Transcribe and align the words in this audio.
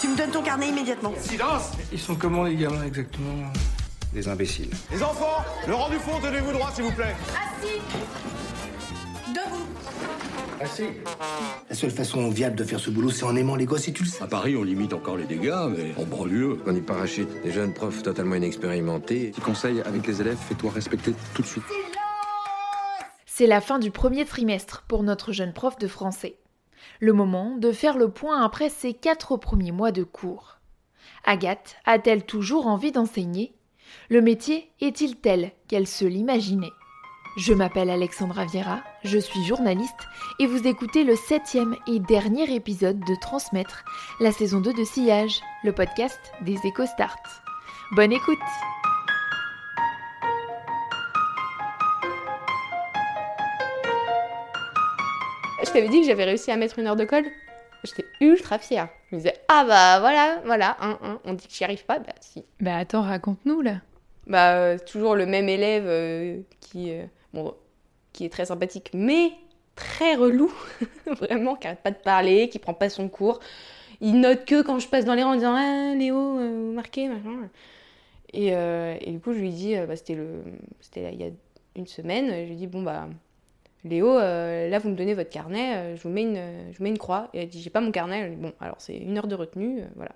Tu 0.00 0.08
me 0.08 0.16
donnes 0.16 0.30
ton 0.30 0.42
carnet 0.42 0.68
immédiatement. 0.68 1.12
Silence 1.18 1.72
Ils 1.92 1.98
sont 1.98 2.14
comment 2.14 2.44
les 2.44 2.56
gamins 2.56 2.84
exactement 2.84 3.52
Des 4.14 4.28
imbéciles. 4.28 4.70
Les 4.90 5.02
enfants, 5.02 5.44
le 5.68 5.74
rang 5.74 5.90
du 5.90 5.96
fond, 5.96 6.18
tenez-vous 6.22 6.52
droit 6.52 6.70
s'il 6.74 6.84
vous 6.84 6.92
plaît. 6.92 7.14
Assis. 7.34 7.80
Debout. 9.28 9.66
Assez. 10.58 11.02
La 11.68 11.76
seule 11.76 11.90
façon 11.90 12.30
viable 12.30 12.56
de 12.56 12.64
faire 12.64 12.80
ce 12.80 12.88
boulot, 12.88 13.10
c'est 13.10 13.24
en 13.24 13.36
aimant 13.36 13.56
les 13.56 13.66
gosses 13.66 13.88
et 13.88 13.92
tu 13.92 14.04
le 14.04 14.08
sais. 14.08 14.22
À 14.22 14.26
Paris, 14.26 14.56
on 14.56 14.62
limite 14.62 14.94
encore 14.94 15.18
les 15.18 15.26
dégâts, 15.26 15.68
mais 15.68 15.92
en 16.02 16.06
banlieue. 16.06 16.58
On 16.66 16.74
y 16.74 16.80
parachute 16.80 17.28
des 17.42 17.52
jeunes 17.52 17.74
profs 17.74 18.02
totalement 18.02 18.36
inexpérimentés. 18.36 19.32
Petit 19.32 19.40
conseil 19.42 19.82
avec 19.82 20.06
les 20.06 20.22
élèves, 20.22 20.38
fais-toi 20.48 20.70
respecter 20.74 21.14
tout 21.34 21.42
de 21.42 21.46
suite. 21.46 21.64
C'est 23.26 23.46
la 23.46 23.60
fin 23.60 23.78
du 23.78 23.90
premier 23.90 24.24
trimestre 24.24 24.82
pour 24.88 25.02
notre 25.02 25.32
jeune 25.32 25.52
prof 25.52 25.78
de 25.78 25.88
français. 25.88 26.39
Le 27.00 27.12
moment 27.12 27.56
de 27.56 27.72
faire 27.72 27.98
le 27.98 28.10
point 28.10 28.44
après 28.44 28.68
ses 28.68 28.94
quatre 28.94 29.36
premiers 29.36 29.72
mois 29.72 29.92
de 29.92 30.04
cours. 30.04 30.58
Agathe 31.24 31.76
a-t-elle 31.84 32.24
toujours 32.24 32.66
envie 32.66 32.92
d'enseigner? 32.92 33.54
Le 34.08 34.20
métier 34.20 34.70
est-il 34.80 35.16
tel 35.16 35.52
qu'elle 35.68 35.86
se 35.86 36.04
l'imaginait? 36.04 36.72
Je 37.36 37.54
m'appelle 37.54 37.90
Alexandra 37.90 38.44
Viera, 38.44 38.82
je 39.04 39.18
suis 39.18 39.44
journaliste 39.44 40.08
et 40.40 40.46
vous 40.46 40.66
écoutez 40.66 41.04
le 41.04 41.14
septième 41.14 41.76
et 41.86 42.00
dernier 42.00 42.52
épisode 42.54 42.98
de 43.00 43.14
Transmettre, 43.20 43.84
la 44.18 44.32
saison 44.32 44.60
2 44.60 44.72
de 44.72 44.84
Sillage, 44.84 45.40
le 45.62 45.72
podcast 45.72 46.18
des 46.42 46.56
EcoStart. 46.56 47.22
Bonne 47.92 48.12
écoute 48.12 48.38
Je 55.70 55.74
t'avais 55.74 55.88
dit 55.88 56.00
que 56.00 56.06
j'avais 56.08 56.24
réussi 56.24 56.50
à 56.50 56.56
mettre 56.56 56.80
une 56.80 56.88
heure 56.88 56.96
de 56.96 57.04
colle. 57.04 57.26
J'étais 57.84 58.04
ultra 58.20 58.58
fière. 58.58 58.88
Je 59.08 59.14
me 59.14 59.20
disais, 59.20 59.34
ah 59.46 59.64
bah 59.64 60.00
voilà, 60.00 60.42
voilà, 60.44 60.76
on 61.24 61.32
dit 61.32 61.46
que 61.46 61.54
j'y 61.54 61.62
arrive 61.62 61.84
pas, 61.84 62.00
bah 62.00 62.12
si. 62.20 62.44
Bah 62.58 62.76
attends, 62.76 63.02
raconte-nous 63.02 63.60
là. 63.60 63.76
Bah 64.26 64.56
euh, 64.56 64.78
toujours 64.84 65.14
le 65.14 65.26
même 65.26 65.48
élève 65.48 65.84
euh, 65.86 66.40
qui, 66.58 66.90
euh, 66.90 67.04
bon, 67.32 67.54
qui 68.12 68.24
est 68.24 68.30
très 68.30 68.46
sympathique, 68.46 68.90
mais 68.94 69.30
très 69.76 70.16
relou, 70.16 70.52
vraiment, 71.06 71.54
qui 71.54 71.68
arrête 71.68 71.84
pas 71.84 71.92
de 71.92 71.98
parler, 72.02 72.48
qui 72.48 72.58
prend 72.58 72.74
pas 72.74 72.88
son 72.88 73.08
cours. 73.08 73.38
Il 74.00 74.18
note 74.18 74.46
que 74.46 74.62
quand 74.62 74.80
je 74.80 74.88
passe 74.88 75.04
dans 75.04 75.14
les 75.14 75.22
rangs 75.22 75.34
en 75.34 75.36
disant, 75.36 75.54
ah 75.56 75.94
Léo, 75.94 76.16
vous 76.16 76.72
marquez, 76.72 77.06
machin. 77.06 77.48
Et, 78.32 78.48
et, 78.48 79.12
du 79.12 79.20
coup, 79.20 79.32
je 79.34 79.38
lui 79.38 79.50
dis, 79.50 79.76
bah, 79.86 79.94
c'était 79.94 80.18
il 80.94 81.20
y 81.20 81.24
a 81.24 81.30
une 81.76 81.86
semaine, 81.86 82.26
je 82.44 82.48
lui 82.48 82.56
dis, 82.56 82.66
bon 82.66 82.82
bah 82.82 83.06
Léo, 83.84 84.18
euh, 84.18 84.68
là 84.68 84.78
vous 84.78 84.90
me 84.90 84.94
donnez 84.94 85.14
votre 85.14 85.30
carnet, 85.30 85.76
euh, 85.76 85.96
je, 85.96 86.02
vous 86.02 86.10
mets 86.10 86.22
une, 86.22 86.40
je 86.72 86.78
vous 86.78 86.84
mets 86.84 86.90
une 86.90 86.98
croix. 86.98 87.28
Et 87.32 87.42
elle 87.42 87.48
dit 87.48 87.62
j'ai 87.62 87.70
pas 87.70 87.80
mon 87.80 87.90
carnet. 87.90 88.28
Bon, 88.30 88.52
alors 88.60 88.76
c'est 88.78 88.96
une 88.96 89.16
heure 89.16 89.26
de 89.26 89.34
retenue, 89.34 89.80
euh, 89.80 89.86
voilà. 89.96 90.12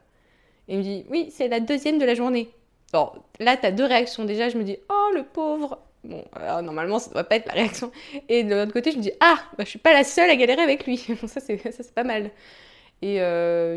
Et 0.69 0.75
il 0.75 0.79
me 0.79 0.83
dit 0.83 1.07
oui, 1.11 1.31
c'est 1.31 1.49
la 1.49 1.61
deuxième 1.61 1.99
de 1.99 2.05
la 2.05 2.15
journée. 2.15 2.51
Bon, 2.93 3.11
là 3.41 3.57
t'as 3.57 3.71
deux 3.71 3.85
réactions. 3.85 4.25
Déjà, 4.25 4.49
je 4.51 4.59
me 4.59 4.65
dis 4.65 4.77
oh 4.91 5.11
le 5.15 5.23
pauvre. 5.23 5.79
Bon, 6.05 6.23
alors, 6.35 6.63
normalement 6.63 6.99
ça 6.99 7.11
doit 7.11 7.25
pas 7.25 7.37
être 7.37 7.47
la 7.47 7.55
réaction. 7.55 7.91
Et 8.29 8.45
de 8.45 8.55
l'autre 8.55 8.73
côté, 8.73 8.93
je 8.93 8.99
me 8.99 9.03
dis 9.03 9.13
ah, 9.21 9.37
bah, 9.57 9.65
je 9.65 9.71
suis 9.71 9.79
pas 9.79 9.95
la 9.95 10.05
seule 10.05 10.29
à 10.29 10.37
galérer 10.37 10.63
avec 10.63 10.87
lui. 10.87 10.99
c'est 11.27 11.27
ça 11.27 11.83
c'est 11.83 11.95
pas 11.95 12.05
mal. 12.05 12.31
Et 13.01 13.19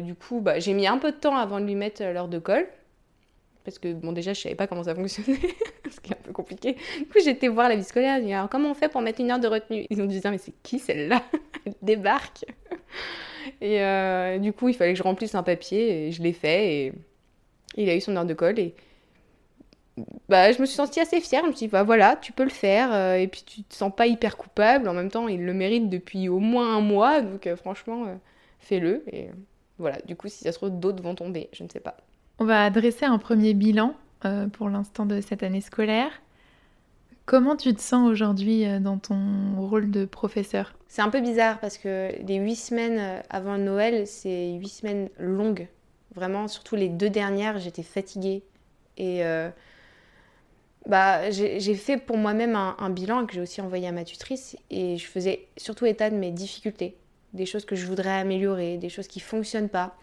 du 0.01 0.15
coup, 0.15 0.39
bah, 0.41 0.59
j'ai 0.59 0.73
mis 0.73 0.87
un 0.87 0.97
peu 0.97 1.11
de 1.11 1.17
temps 1.17 1.35
avant 1.35 1.59
de 1.59 1.65
lui 1.65 1.75
mettre 1.75 2.03
l'heure 2.03 2.29
de 2.29 2.39
colle 2.39 2.67
parce 3.67 3.79
que 3.79 3.91
bon 3.91 4.13
déjà 4.13 4.31
je 4.31 4.39
savais 4.39 4.55
pas 4.55 4.65
comment 4.65 4.85
ça 4.85 4.95
fonctionnait, 4.95 5.37
ce 5.91 5.99
qui 5.99 6.13
est 6.13 6.15
un 6.15 6.21
peu 6.23 6.31
compliqué. 6.31 6.77
Du 6.99 7.05
coup 7.07 7.17
été 7.17 7.49
voir 7.49 7.67
la 7.67 7.75
vie 7.75 7.83
scolaire, 7.83 8.21
dit 8.21 8.31
alors 8.31 8.47
comment 8.47 8.71
on 8.71 8.73
fait 8.73 8.87
pour 8.87 9.01
mettre 9.01 9.19
une 9.19 9.29
heure 9.29 9.41
de 9.41 9.47
retenue? 9.49 9.85
Ils 9.89 10.01
ont 10.01 10.05
dit 10.05 10.21
mais 10.23 10.37
c'est 10.37 10.53
qui 10.63 10.79
celle-là? 10.79 11.21
Elle 11.65 11.73
débarque. 11.81 12.45
Et 13.59 13.81
euh, 13.81 14.37
du 14.37 14.53
coup 14.53 14.69
il 14.69 14.73
fallait 14.73 14.93
que 14.93 14.97
je 14.97 15.03
remplisse 15.03 15.35
un 15.35 15.43
papier 15.43 16.07
et 16.07 16.11
je 16.13 16.23
l'ai 16.23 16.31
fait 16.31 16.75
et 16.75 16.93
il 17.75 17.89
a 17.89 17.95
eu 17.97 17.99
son 17.99 18.15
heure 18.15 18.23
de 18.25 18.33
colle 18.33 18.57
et 18.57 18.73
bah, 20.29 20.49
je 20.53 20.61
me 20.61 20.65
suis 20.65 20.75
sentie 20.75 21.01
assez 21.01 21.19
fière. 21.19 21.41
Je 21.43 21.47
me 21.47 21.51
suis 21.53 21.65
dit, 21.65 21.71
bah 21.71 21.83
voilà, 21.83 22.15
tu 22.15 22.31
peux 22.31 22.43
le 22.43 22.49
faire. 22.49 22.93
euh, 22.93 23.15
et 23.15 23.27
puis 23.27 23.43
tu 23.45 23.63
te 23.63 23.75
sens 23.75 23.91
pas 23.93 24.07
hyper 24.07 24.37
coupable. 24.37 24.87
En 24.87 24.93
même 24.93 25.09
temps, 25.11 25.27
il 25.27 25.43
le 25.43 25.53
mérite 25.53 25.89
depuis 25.89 26.29
au 26.29 26.39
moins 26.39 26.77
un 26.77 26.81
mois. 26.81 27.21
Donc 27.21 27.47
euh, 27.47 27.55
franchement, 27.57 28.05
fais-le. 28.59 29.03
Et 29.11 29.29
voilà, 29.77 29.97
du 30.05 30.15
coup, 30.15 30.27
si 30.29 30.43
ça 30.43 30.51
se 30.51 30.57
trouve, 30.57 30.71
d'autres 30.79 31.03
vont 31.03 31.15
tomber. 31.15 31.49
Je 31.51 31.63
ne 31.63 31.69
sais 31.69 31.79
pas. 31.79 31.97
On 32.39 32.45
va 32.45 32.69
dresser 32.69 33.05
un 33.05 33.17
premier 33.17 33.55
bilan 33.55 33.95
euh, 34.23 34.47
pour 34.47 34.69
l'instant 34.69 35.07
de 35.07 35.21
cette 35.21 35.41
année 35.41 35.61
scolaire. 35.61 36.11
Comment 37.25 37.55
tu 37.55 37.73
te 37.73 37.81
sens 37.81 38.07
aujourd'hui 38.07 38.63
euh, 38.63 38.79
dans 38.79 38.99
ton 38.99 39.55
rôle 39.57 39.89
de 39.89 40.05
professeur? 40.05 40.75
C'est 40.87 41.01
un 41.01 41.09
peu 41.09 41.19
bizarre 41.19 41.59
parce 41.59 41.79
que 41.79 42.11
les 42.27 42.35
huit 42.35 42.55
semaines 42.55 42.99
euh, 42.99 43.21
avant 43.31 43.57
Noël, 43.57 44.05
c'est 44.05 44.53
huit 44.53 44.69
semaines 44.69 45.09
longues. 45.17 45.67
Vraiment, 46.13 46.47
surtout 46.47 46.75
les 46.75 46.89
deux 46.89 47.09
dernières, 47.09 47.57
j'étais 47.57 47.81
fatiguée. 47.81 48.43
Et 48.99 49.21
bah, 50.87 51.29
j'ai 51.29 51.75
fait 51.75 51.97
pour 51.97 52.17
moi-même 52.17 52.55
un, 52.55 52.75
un 52.79 52.89
bilan 52.89 53.27
que 53.27 53.33
j'ai 53.35 53.41
aussi 53.41 53.61
envoyé 53.61 53.87
à 53.87 53.91
ma 53.91 54.03
tutrice. 54.03 54.57
Et 54.71 54.97
je 54.97 55.05
faisais 55.05 55.47
surtout 55.55 55.85
état 55.85 56.09
de 56.09 56.15
mes 56.15 56.31
difficultés, 56.31 56.97
des 57.33 57.45
choses 57.45 57.65
que 57.65 57.75
je 57.75 57.85
voudrais 57.85 58.17
améliorer, 58.17 58.77
des 58.77 58.89
choses 58.89 59.07
qui 59.07 59.19
fonctionnent 59.19 59.69
pas. 59.69 59.95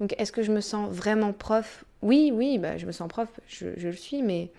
Donc, 0.00 0.14
est-ce 0.18 0.32
que 0.32 0.42
je 0.42 0.50
me 0.50 0.60
sens 0.60 0.90
vraiment 0.90 1.32
prof? 1.32 1.84
Oui, 2.02 2.32
oui, 2.34 2.58
bah, 2.58 2.78
je 2.78 2.86
me 2.86 2.92
sens 2.92 3.06
prof, 3.08 3.28
je, 3.46 3.66
le 3.66 3.92
suis, 3.92 4.22
mais 4.22 4.50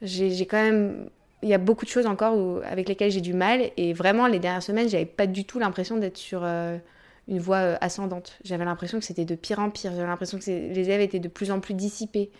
j'ai 0.00 0.46
quand 0.46 0.62
même. 0.62 1.10
Il 1.42 1.48
y 1.48 1.54
a 1.54 1.58
beaucoup 1.58 1.84
de 1.84 1.90
choses 1.90 2.06
encore 2.06 2.62
avec 2.64 2.88
lesquelles 2.88 3.12
j'ai 3.12 3.20
du 3.20 3.34
mal. 3.34 3.70
Et 3.76 3.92
vraiment, 3.92 4.26
les 4.26 4.40
dernières 4.40 4.62
semaines, 4.62 4.88
j'avais 4.88 5.06
pas 5.06 5.26
du 5.26 5.44
tout 5.44 5.60
l'impression 5.60 5.96
d'être 5.98 6.16
sur 6.16 6.40
euh, 6.42 6.78
une 7.28 7.38
voie 7.38 7.58
euh, 7.58 7.76
ascendante. 7.80 8.38
J'avais 8.42 8.64
l'impression 8.64 8.98
que 8.98 9.04
c'était 9.04 9.26
de 9.26 9.36
pire 9.36 9.60
en 9.60 9.70
pire. 9.70 9.92
J'avais 9.92 10.08
l'impression 10.08 10.38
que 10.38 10.46
les 10.46 10.80
élèves 10.80 11.02
étaient 11.02 11.20
de 11.20 11.28
plus 11.28 11.52
en 11.52 11.60
plus 11.60 11.74
dissipés. 11.74 12.30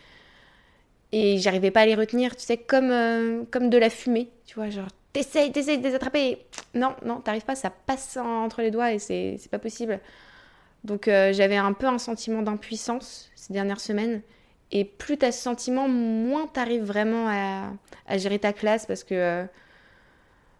Et 1.12 1.38
j'arrivais 1.38 1.70
pas 1.70 1.82
à 1.82 1.86
les 1.86 1.94
retenir, 1.94 2.34
tu 2.34 2.42
sais, 2.42 2.56
comme, 2.56 2.90
euh, 2.90 3.44
comme 3.50 3.70
de 3.70 3.78
la 3.78 3.90
fumée. 3.90 4.30
Tu 4.46 4.56
vois, 4.56 4.68
genre, 4.70 4.88
t'essayes, 5.12 5.52
t'essayes 5.52 5.78
de 5.78 5.86
les 5.86 5.94
attraper. 5.94 6.38
Non, 6.74 6.94
non, 7.04 7.20
t'arrives 7.20 7.44
pas, 7.44 7.54
ça 7.54 7.70
passe 7.70 8.16
entre 8.16 8.62
les 8.62 8.70
doigts 8.70 8.92
et 8.92 8.98
c'est 8.98 9.38
pas 9.50 9.58
possible. 9.58 10.00
Donc 10.84 11.08
euh, 11.08 11.32
j'avais 11.32 11.56
un 11.56 11.72
peu 11.72 11.86
un 11.86 11.98
sentiment 11.98 12.42
d'impuissance 12.42 13.30
ces 13.34 13.52
dernières 13.52 13.80
semaines. 13.80 14.22
Et 14.70 14.84
plus 14.84 15.16
tu 15.16 15.24
as 15.24 15.32
ce 15.32 15.42
sentiment, 15.42 15.88
moins 15.88 16.48
tu 16.52 16.60
arrives 16.60 16.84
vraiment 16.84 17.26
à, 17.28 17.72
à 18.06 18.18
gérer 18.18 18.38
ta 18.38 18.52
classe 18.52 18.86
parce 18.86 19.04
que 19.04 19.14
euh, 19.14 19.44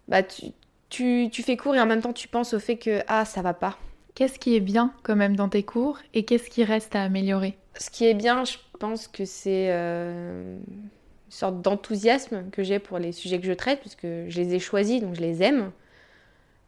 bah, 0.08 0.22
tu, 0.22 0.46
tu, 0.88 1.28
tu 1.30 1.42
fais 1.42 1.56
cours 1.56 1.76
et 1.76 1.80
en 1.80 1.86
même 1.86 2.00
temps 2.00 2.12
tu 2.12 2.28
penses 2.28 2.54
au 2.54 2.58
fait 2.58 2.76
que 2.76 3.02
ah, 3.06 3.24
ça 3.24 3.42
va 3.42 3.54
pas. 3.54 3.78
Qu'est-ce 4.14 4.38
qui 4.38 4.56
est 4.56 4.60
bien 4.60 4.92
quand 5.04 5.14
même 5.14 5.36
dans 5.36 5.48
tes 5.48 5.62
cours 5.62 5.98
et 6.14 6.24
qu'est-ce 6.24 6.50
qui 6.50 6.64
reste 6.64 6.96
à 6.96 7.02
améliorer? 7.04 7.56
Ce 7.78 7.90
qui 7.90 8.06
est 8.06 8.14
bien, 8.14 8.44
je 8.44 8.56
pense 8.80 9.06
que 9.06 9.24
c'est 9.24 9.68
euh, 9.70 10.58
une 10.58 10.90
sorte 11.28 11.60
d'enthousiasme 11.62 12.50
que 12.50 12.64
j'ai 12.64 12.80
pour 12.80 12.98
les 12.98 13.12
sujets 13.12 13.38
que 13.38 13.46
je 13.46 13.52
traite, 13.52 13.78
puisque 13.80 14.06
je 14.06 14.40
les 14.40 14.54
ai 14.54 14.58
choisis, 14.58 15.00
donc 15.00 15.14
je 15.14 15.20
les 15.20 15.42
aime. 15.44 15.70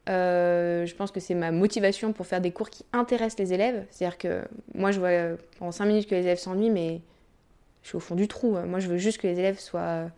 Euh, 0.08 0.86
je 0.86 0.94
pense 0.94 1.10
que 1.10 1.20
c'est 1.20 1.34
ma 1.34 1.52
motivation 1.52 2.12
pour 2.12 2.26
faire 2.26 2.40
des 2.40 2.50
cours 2.52 2.70
qui 2.70 2.84
intéressent 2.92 3.38
les 3.38 3.52
élèves. 3.52 3.84
C'est-à-dire 3.90 4.18
que 4.18 4.44
moi, 4.74 4.90
je 4.90 4.98
vois 4.98 5.08
euh, 5.08 5.36
pendant 5.58 5.72
5 5.72 5.86
minutes 5.86 6.08
que 6.08 6.14
les 6.14 6.22
élèves 6.22 6.38
s'ennuient, 6.38 6.70
mais 6.70 7.00
je 7.82 7.88
suis 7.88 7.96
au 7.96 8.00
fond 8.00 8.14
du 8.14 8.28
trou. 8.28 8.56
Moi, 8.66 8.80
je 8.80 8.88
veux 8.88 8.98
juste 8.98 9.18
que 9.18 9.26
les 9.26 9.38
élèves 9.38 9.58
soient 9.58 10.10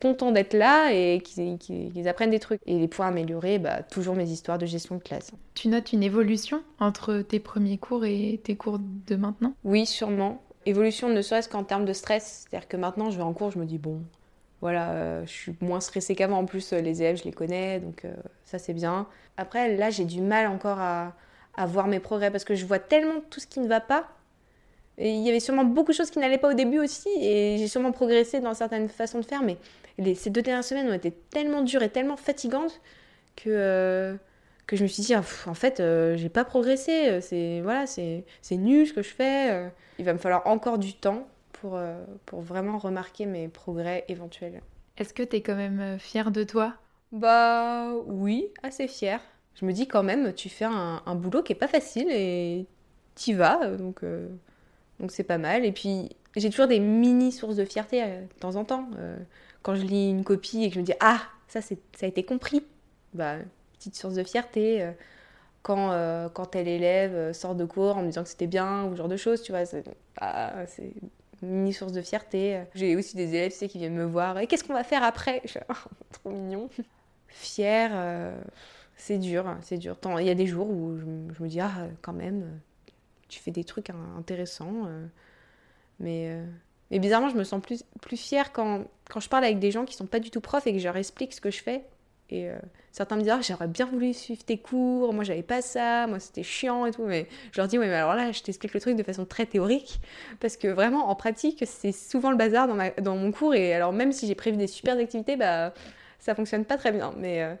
contents 0.00 0.32
d'être 0.32 0.54
là 0.54 0.92
et 0.92 1.20
qu'ils 1.20 2.08
apprennent 2.08 2.30
des 2.30 2.38
trucs. 2.38 2.60
Et 2.66 2.78
les 2.78 2.88
points 2.88 3.08
améliorés, 3.08 3.58
bah, 3.58 3.82
toujours 3.82 4.16
mes 4.16 4.28
histoires 4.28 4.58
de 4.58 4.66
gestion 4.66 4.96
de 4.96 5.02
classe. 5.02 5.32
Tu 5.54 5.68
notes 5.68 5.92
une 5.92 6.02
évolution 6.02 6.62
entre 6.78 7.20
tes 7.20 7.38
premiers 7.40 7.78
cours 7.78 8.04
et 8.04 8.40
tes 8.42 8.56
cours 8.56 8.78
de 8.80 9.16
maintenant? 9.16 9.54
Oui, 9.64 9.86
sûrement. 9.86 10.42
Évolution 10.66 11.08
ne 11.08 11.22
serait-ce 11.22 11.48
qu'en 11.48 11.64
termes 11.64 11.84
de 11.84 11.92
stress. 11.92 12.46
C'est-à-dire 12.48 12.68
que 12.68 12.76
maintenant, 12.76 13.10
je 13.10 13.16
vais 13.16 13.22
en 13.22 13.32
cours, 13.32 13.50
je 13.50 13.58
me 13.58 13.64
dis, 13.64 13.78
bon, 13.78 14.02
voilà, 14.60 14.90
euh, 14.90 15.26
je 15.26 15.30
suis 15.30 15.54
moins 15.60 15.80
stressée 15.80 16.14
qu'avant. 16.14 16.38
En 16.38 16.44
plus, 16.44 16.72
euh, 16.72 16.80
les 16.80 17.02
élèves, 17.02 17.16
je 17.16 17.24
les 17.24 17.32
connais, 17.32 17.80
donc 17.80 18.04
euh, 18.04 18.14
ça, 18.44 18.58
c'est 18.58 18.74
bien. 18.74 19.06
Après, 19.36 19.76
là, 19.76 19.90
j'ai 19.90 20.04
du 20.04 20.20
mal 20.20 20.46
encore 20.46 20.78
à, 20.78 21.14
voir 21.66 21.88
mes 21.88 22.00
progrès 22.00 22.30
parce 22.30 22.44
que 22.44 22.54
je 22.54 22.64
vois 22.64 22.78
tellement 22.78 23.20
tout 23.28 23.38
ce 23.38 23.46
qui 23.46 23.60
ne 23.60 23.68
va 23.68 23.80
pas. 23.80 24.08
Il 24.96 25.20
y 25.20 25.28
avait 25.28 25.40
sûrement 25.40 25.64
beaucoup 25.64 25.92
de 25.92 25.96
choses 25.96 26.10
qui 26.10 26.18
n'allaient 26.18 26.38
pas 26.38 26.50
au 26.50 26.54
début 26.54 26.78
aussi, 26.78 27.10
et 27.20 27.56
j'ai 27.58 27.68
sûrement 27.68 27.92
progressé 27.92 28.40
dans 28.40 28.54
certaines 28.54 28.88
façons 28.88 29.18
de 29.18 29.24
faire, 29.24 29.42
mais 29.42 29.58
ces 30.14 30.30
deux 30.30 30.40
dernières 30.40 30.64
semaines 30.64 30.88
ont 30.88 30.94
été 30.94 31.10
tellement 31.10 31.60
dures 31.60 31.82
et 31.82 31.90
tellement 31.90 32.16
fatigantes 32.16 32.80
que, 33.36 34.16
que 34.66 34.76
je 34.76 34.82
me 34.82 34.88
suis 34.88 35.02
dit, 35.02 35.12
ah, 35.14 35.22
en 35.46 35.54
fait, 35.54 35.82
j'ai 36.16 36.28
pas 36.30 36.44
progressé, 36.44 37.20
c'est 37.20 37.60
voilà, 37.60 37.84
nul 38.52 38.86
ce 38.86 38.92
que 38.94 39.02
je 39.02 39.10
fais. 39.10 39.70
Il 39.98 40.06
va 40.06 40.14
me 40.14 40.18
falloir 40.18 40.46
encore 40.46 40.78
du 40.78 40.94
temps 40.94 41.26
pour, 41.60 41.76
euh, 41.76 42.04
pour 42.26 42.40
vraiment 42.40 42.78
remarquer 42.78 43.26
mes 43.26 43.48
progrès 43.48 44.04
éventuels. 44.08 44.62
Est-ce 44.96 45.14
que 45.14 45.22
t'es 45.22 45.40
quand 45.42 45.56
même 45.56 45.80
euh, 45.80 45.98
fière 45.98 46.30
de 46.30 46.44
toi? 46.44 46.74
Bah 47.12 47.92
oui, 48.06 48.48
assez 48.62 48.86
fière. 48.88 49.20
Je 49.54 49.64
me 49.66 49.72
dis 49.72 49.88
quand 49.88 50.02
même, 50.02 50.32
tu 50.32 50.48
fais 50.48 50.64
un, 50.64 51.02
un 51.04 51.14
boulot 51.14 51.42
qui 51.42 51.52
est 51.52 51.56
pas 51.56 51.68
facile 51.68 52.08
et 52.10 52.66
t'y 53.14 53.32
vas, 53.34 53.62
euh, 53.64 53.76
donc 53.76 54.04
euh, 54.04 54.28
donc 55.00 55.10
c'est 55.10 55.24
pas 55.24 55.38
mal. 55.38 55.64
Et 55.64 55.72
puis 55.72 56.10
j'ai 56.36 56.50
toujours 56.50 56.68
des 56.68 56.80
mini 56.80 57.32
sources 57.32 57.56
de 57.56 57.64
fierté 57.64 58.02
euh, 58.02 58.20
de 58.22 58.40
temps 58.40 58.56
en 58.56 58.64
temps. 58.64 58.88
Euh, 58.98 59.16
quand 59.62 59.74
je 59.74 59.82
lis 59.82 60.10
une 60.10 60.24
copie 60.24 60.64
et 60.64 60.68
que 60.68 60.74
je 60.76 60.80
me 60.80 60.84
dis 60.84 60.94
ah 61.00 61.20
ça 61.48 61.60
c'est 61.60 61.78
ça 61.96 62.06
a 62.06 62.08
été 62.08 62.24
compris, 62.24 62.64
bah 63.14 63.36
petite 63.74 63.96
source 63.96 64.14
de 64.14 64.24
fierté. 64.24 64.88
quand, 65.62 65.90
quand 66.34 66.46
tel 66.46 66.68
élève 66.68 67.32
sort 67.32 67.54
de 67.54 67.64
cours 67.64 67.96
en 67.96 68.02
me 68.02 68.06
disant 68.06 68.22
que 68.22 68.28
c'était 68.30 68.46
bien 68.46 68.84
ou 68.84 68.92
ce 68.92 68.96
genre 68.96 69.08
de 69.08 69.16
choses, 69.16 69.42
tu 69.42 69.52
vois. 69.52 69.66
C'est 69.66 69.84
ah, 70.20 70.64
mini 71.42 71.72
source 71.72 71.92
de 71.92 72.02
fierté. 72.02 72.62
J'ai 72.74 72.96
aussi 72.96 73.16
des 73.16 73.34
élèves 73.34 73.52
qui 73.56 73.78
viennent 73.78 73.94
me 73.94 74.04
voir 74.04 74.38
et 74.38 74.46
qu'est-ce 74.46 74.64
qu'on 74.64 74.74
va 74.74 74.84
faire 74.84 75.02
après? 75.02 75.42
Oh, 75.68 75.74
Trop 76.12 76.30
mignon. 76.30 76.68
Fier, 77.28 77.90
euh, 77.94 78.40
c'est 78.96 79.18
dur, 79.18 79.46
hein, 79.46 79.58
c'est 79.62 79.78
dur. 79.78 79.96
Il 80.18 80.26
y 80.26 80.30
a 80.30 80.34
des 80.34 80.46
jours 80.46 80.68
où 80.68 80.96
je, 80.98 81.04
me- 81.04 81.48
dis, 81.48 81.60
ah, 81.60 81.86
quand 82.02 82.12
même, 82.12 82.60
tu 83.28 83.40
fais 83.40 83.50
des 83.52 83.64
trucs 83.64 83.90
intéressants. 84.18 84.86
euh, 84.86 85.06
mais, 86.00 86.30
euh, 86.30 86.46
mais 86.90 86.98
bizarrement, 86.98 87.28
je 87.30 87.36
me 87.36 87.44
sens 87.44 87.62
plus, 87.62 87.84
plus 88.02 88.16
fière 88.16 88.52
quand, 88.52 88.84
quand 89.10 89.20
je 89.20 89.28
parle 89.28 89.44
avec 89.44 89.58
des 89.58 89.70
gens 89.70 89.84
qui 89.84 89.94
sont 89.96 90.06
pas 90.06 90.20
du 90.20 90.30
tout 90.30 90.40
profs 90.40 90.66
et 90.66 90.72
que 90.72 90.78
je 90.78 90.84
leur 90.84 90.96
explique 90.96 91.32
ce 91.34 91.40
que 91.40 91.50
je 91.50 91.62
fais. 91.62 91.84
Et 92.30 92.48
euh, 92.48 92.54
certains 92.92 93.16
me 93.16 93.22
disent, 93.22 93.32
ah, 93.32 93.40
j'aurais 93.42 93.66
bien 93.66 93.86
voulu 93.86 94.14
suivre 94.14 94.44
tes 94.44 94.56
cours, 94.56 95.12
moi 95.12 95.24
j'avais 95.24 95.42
pas 95.42 95.62
ça, 95.62 96.06
moi 96.06 96.20
c'était 96.20 96.44
chiant 96.44 96.86
et 96.86 96.92
tout. 96.92 97.04
Mais 97.04 97.26
je 97.52 97.60
leur 97.60 97.66
dis, 97.66 97.76
oui, 97.76 97.86
mais 97.86 97.94
alors 97.94 98.14
là, 98.14 98.30
je 98.30 98.42
t'explique 98.42 98.72
le 98.72 98.80
truc 98.80 98.96
de 98.96 99.02
façon 99.02 99.24
très 99.24 99.46
théorique. 99.46 100.00
Parce 100.38 100.56
que 100.56 100.68
vraiment, 100.68 101.10
en 101.10 101.14
pratique, 101.16 101.64
c'est 101.66 101.92
souvent 101.92 102.30
le 102.30 102.36
bazar 102.36 102.68
dans, 103.02 103.16
mon 103.16 103.32
cours. 103.32 103.54
Et 103.54 103.74
alors, 103.74 103.92
même 103.92 104.12
si 104.12 104.26
j'ai 104.26 104.36
prévu 104.36 104.56
des 104.56 104.68
super 104.68 104.96
activités, 104.96 105.36
bah, 105.36 105.74
ça 106.20 106.34
fonctionne 106.34 106.64
pas 106.64 106.76
très 106.76 106.92
bien. 106.92 107.12
Mais, 107.16 107.42
euh, 107.42 107.54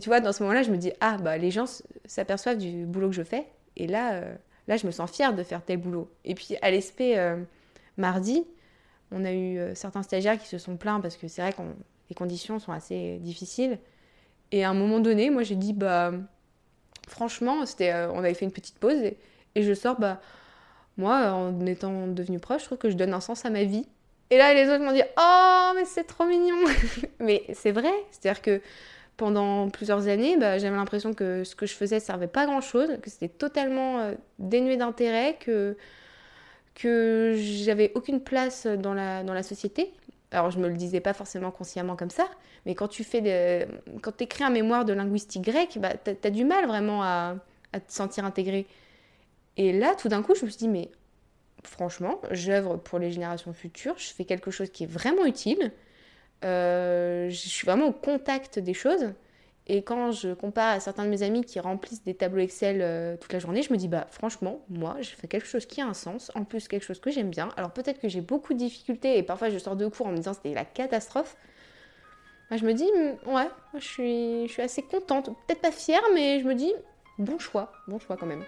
tu 0.00 0.08
vois, 0.08 0.20
dans 0.20 0.32
ce 0.32 0.42
moment-là, 0.44 0.62
je 0.62 0.70
me 0.70 0.76
dis, 0.76 0.92
ah, 1.00 1.16
bah, 1.18 1.36
les 1.36 1.50
gens 1.50 1.64
s'aperçoivent 2.04 2.58
du 2.58 2.86
boulot 2.86 3.08
que 3.08 3.16
je 3.16 3.22
fais. 3.22 3.46
Et 3.76 3.88
là, 3.88 4.14
euh, 4.14 4.34
là, 4.68 4.76
je 4.76 4.86
me 4.86 4.92
sens 4.92 5.10
fière 5.10 5.34
de 5.34 5.42
faire 5.42 5.64
tel 5.64 5.78
boulot. 5.78 6.08
Et 6.24 6.36
puis, 6.36 6.56
à 6.62 6.70
l'ESP, 6.70 7.02
mardi, 7.96 8.44
on 9.10 9.24
a 9.24 9.32
eu 9.32 9.58
certains 9.74 10.04
stagiaires 10.04 10.38
qui 10.38 10.46
se 10.46 10.58
sont 10.58 10.76
plaints 10.76 11.00
parce 11.00 11.16
que 11.16 11.26
c'est 11.26 11.42
vrai 11.42 11.52
que 11.52 11.62
les 12.10 12.14
conditions 12.14 12.58
sont 12.58 12.72
assez 12.72 13.18
difficiles. 13.18 13.78
Et 14.54 14.62
à 14.62 14.70
un 14.70 14.74
moment 14.74 15.00
donné, 15.00 15.30
moi, 15.30 15.42
j'ai 15.42 15.56
dit, 15.56 15.72
bah, 15.72 16.12
franchement, 17.08 17.66
c'était, 17.66 17.92
euh, 17.92 18.08
on 18.12 18.20
avait 18.20 18.34
fait 18.34 18.44
une 18.44 18.52
petite 18.52 18.78
pause 18.78 19.02
et, 19.02 19.16
je 19.56 19.74
sors, 19.74 19.98
bah, 19.98 20.20
moi, 20.96 21.32
en 21.32 21.66
étant 21.66 22.06
devenue 22.06 22.38
proche, 22.38 22.60
je 22.60 22.66
trouve 22.66 22.78
que 22.78 22.88
je 22.88 22.94
donne 22.94 23.14
un 23.14 23.20
sens 23.20 23.44
à 23.44 23.50
ma 23.50 23.64
vie. 23.64 23.84
Et 24.30 24.38
là, 24.38 24.54
les 24.54 24.68
autres 24.70 24.84
m'ont 24.84 24.92
dit, 24.92 25.02
oh, 25.18 25.72
mais 25.74 25.84
c'est 25.84 26.04
trop 26.04 26.24
mignon. 26.24 26.54
mais 27.18 27.42
c'est 27.52 27.72
vrai, 27.72 27.90
c'est-à-dire 28.12 28.42
que 28.42 28.60
pendant 29.16 29.70
plusieurs 29.70 30.06
années, 30.06 30.36
bah, 30.36 30.56
j'avais 30.58 30.76
l'impression 30.76 31.14
que 31.14 31.42
ce 31.42 31.56
que 31.56 31.66
je 31.66 31.74
faisais 31.74 31.98
servait 31.98 32.28
pas 32.28 32.46
grand-chose, 32.46 32.90
que 33.02 33.10
c'était 33.10 33.28
totalement 33.28 33.98
euh, 33.98 34.14
dénué 34.38 34.76
d'intérêt, 34.76 35.36
que 35.36 35.76
j'avais 37.36 37.90
aucune 37.96 38.20
place 38.20 38.68
dans 38.68 38.94
la, 38.94 39.24
dans 39.24 39.34
la 39.34 39.42
société. 39.42 39.92
Alors 40.34 40.50
je 40.50 40.58
me 40.58 40.68
le 40.68 40.74
disais 40.74 41.00
pas 41.00 41.12
forcément 41.12 41.50
consciemment 41.50 41.96
comme 41.96 42.10
ça, 42.10 42.28
mais 42.66 42.74
quand 42.74 42.88
tu 42.88 43.04
fais 43.04 43.68
quand 44.02 44.20
écris 44.20 44.44
un 44.44 44.50
mémoire 44.50 44.84
de 44.84 44.92
linguistique 44.92 45.42
grecque, 45.42 45.78
bah, 45.78 45.94
t'as 45.94 46.12
as 46.24 46.30
du 46.30 46.44
mal 46.44 46.66
vraiment 46.66 47.02
à, 47.02 47.36
à 47.72 47.80
te 47.80 47.92
sentir 47.92 48.24
intégré. 48.24 48.66
Et 49.56 49.72
là, 49.72 49.94
tout 49.94 50.08
d'un 50.08 50.22
coup, 50.22 50.34
je 50.34 50.44
me 50.44 50.50
suis 50.50 50.58
dit, 50.58 50.68
mais 50.68 50.90
franchement, 51.62 52.20
j'œuvre 52.30 52.76
pour 52.76 52.98
les 52.98 53.10
générations 53.12 53.52
futures, 53.52 53.94
je 53.98 54.08
fais 54.12 54.24
quelque 54.24 54.50
chose 54.50 54.70
qui 54.70 54.84
est 54.84 54.90
vraiment 54.90 55.24
utile, 55.24 55.72
euh, 56.44 57.28
je 57.30 57.48
suis 57.48 57.64
vraiment 57.66 57.86
au 57.86 57.92
contact 57.92 58.58
des 58.58 58.74
choses. 58.74 59.12
Et 59.66 59.82
quand 59.82 60.12
je 60.12 60.34
compare 60.34 60.74
à 60.74 60.80
certains 60.80 61.04
de 61.04 61.08
mes 61.08 61.22
amis 61.22 61.42
qui 61.42 61.58
remplissent 61.58 62.02
des 62.04 62.14
tableaux 62.14 62.42
Excel 62.42 62.80
euh, 62.82 63.16
toute 63.16 63.32
la 63.32 63.38
journée, 63.38 63.62
je 63.62 63.72
me 63.72 63.78
dis, 63.78 63.88
bah 63.88 64.06
franchement, 64.10 64.60
moi, 64.68 64.96
je 65.00 65.10
fais 65.10 65.26
quelque 65.26 65.46
chose 65.46 65.64
qui 65.64 65.80
a 65.80 65.86
un 65.86 65.94
sens, 65.94 66.30
en 66.34 66.44
plus 66.44 66.68
quelque 66.68 66.84
chose 66.84 67.00
que 67.00 67.10
j'aime 67.10 67.30
bien. 67.30 67.48
Alors 67.56 67.70
peut-être 67.70 67.98
que 67.98 68.08
j'ai 68.08 68.20
beaucoup 68.20 68.52
de 68.52 68.58
difficultés 68.58 69.16
et 69.16 69.22
parfois 69.22 69.48
je 69.48 69.56
sors 69.58 69.76
de 69.76 69.86
cours 69.86 70.06
en 70.06 70.10
me 70.10 70.16
disant 70.16 70.34
c'était 70.34 70.52
la 70.52 70.66
catastrophe. 70.66 71.36
Moi, 72.50 72.58
je 72.58 72.66
me 72.66 72.74
dis, 72.74 72.84
mm, 72.84 73.34
ouais, 73.34 73.48
je 73.74 73.84
suis, 73.84 74.48
je 74.48 74.52
suis 74.52 74.62
assez 74.62 74.82
contente. 74.82 75.30
Peut-être 75.46 75.62
pas 75.62 75.72
fière, 75.72 76.02
mais 76.14 76.40
je 76.40 76.44
me 76.46 76.54
dis, 76.54 76.72
bon 77.18 77.38
choix, 77.38 77.72
bon 77.88 77.98
choix 77.98 78.18
quand 78.18 78.26
même. 78.26 78.44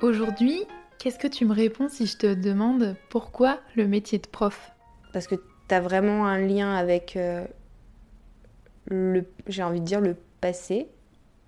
Aujourd'hui, 0.00 0.64
qu'est-ce 0.98 1.18
que 1.18 1.28
tu 1.28 1.44
me 1.44 1.54
réponds 1.54 1.88
si 1.88 2.06
je 2.06 2.16
te 2.16 2.34
demande 2.34 2.96
pourquoi 3.08 3.60
le 3.76 3.86
métier 3.86 4.18
de 4.18 4.26
prof? 4.26 4.72
Parce 5.12 5.26
que 5.26 5.36
tu 5.36 5.74
as 5.74 5.80
vraiment 5.80 6.26
un 6.26 6.38
lien 6.38 6.74
avec 6.74 7.16
euh, 7.16 7.44
le, 8.86 9.24
j'ai 9.46 9.62
envie 9.62 9.80
de 9.80 9.84
dire, 9.84 10.00
le 10.00 10.16
passé, 10.40 10.88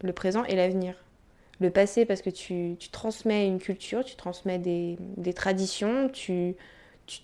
le 0.02 0.12
présent 0.12 0.44
et 0.44 0.56
l'avenir. 0.56 0.94
Le 1.61 1.70
passé 1.70 2.06
parce 2.06 2.23
que 2.23 2.31
tu, 2.31 2.76
transmets 2.91 3.47
une 3.47 3.58
culture, 3.58 4.02
tu 4.05 4.17
transmets 4.17 4.58
des, 4.58 4.97
traditions, 5.35 6.08
tu, 6.08 6.56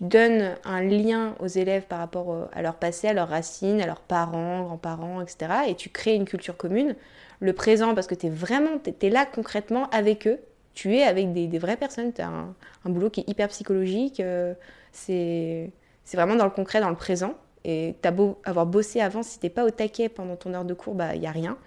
donnes 0.00 0.56
un 0.64 0.82
lien 0.82 1.36
aux 1.38 1.46
élèves 1.46 1.84
par 1.84 2.00
rapport 2.00 2.48
à 2.52 2.60
leur 2.60 2.74
passé, 2.74 3.06
à 3.08 3.12
leurs 3.12 3.28
racines, 3.28 3.80
à 3.80 3.86
leurs 3.86 4.00
parents, 4.00 4.64
grands-parents, 4.64 5.22
etc. 5.22 5.52
Et 5.68 5.74
tu 5.74 5.90
crées 5.90 6.16
une 6.16 6.24
culture 6.24 6.56
commune. 6.56 6.96
Le 7.40 7.52
présent 7.52 7.94
parce 7.94 8.08
que 8.08 8.14
tu 8.14 8.26
es 8.26 8.30
vraiment, 8.30 8.78
tu 8.78 9.08
là 9.08 9.24
concrètement 9.26 9.88
avec 9.90 10.26
eux. 10.26 10.40
Tu 10.76 10.94
es 10.94 11.02
avec 11.02 11.32
des, 11.32 11.48
des 11.48 11.58
vraies 11.58 11.76
personnes. 11.76 12.12
Tu 12.12 12.22
as 12.22 12.28
un, 12.28 12.54
un 12.84 12.90
boulot 12.90 13.10
qui 13.10 13.22
est 13.22 13.28
hyper 13.28 13.48
psychologique. 13.48 14.20
euh, 14.20 14.54
c'est 14.92 15.72
vraiment 16.14 16.36
dans 16.36 16.44
le 16.44 16.52
concret, 16.52 16.80
dans 16.80 16.90
le 16.90 16.96
présent. 16.96 17.34
Et 17.64 17.96
t'as 18.00 18.12
beau 18.12 18.38
avoir 18.44 18.66
bossé 18.66 19.00
avant, 19.00 19.24
si 19.24 19.40
t'es 19.40 19.50
pas 19.50 19.64
au 19.64 19.70
taquet 19.70 20.08
pendant 20.08 20.36
ton 20.36 20.54
heure 20.54 20.64
de 20.64 20.74
cours, 20.74 20.94
bah 20.94 21.16
y 21.16 21.26
a 21.26 21.32
rien. 21.32 21.58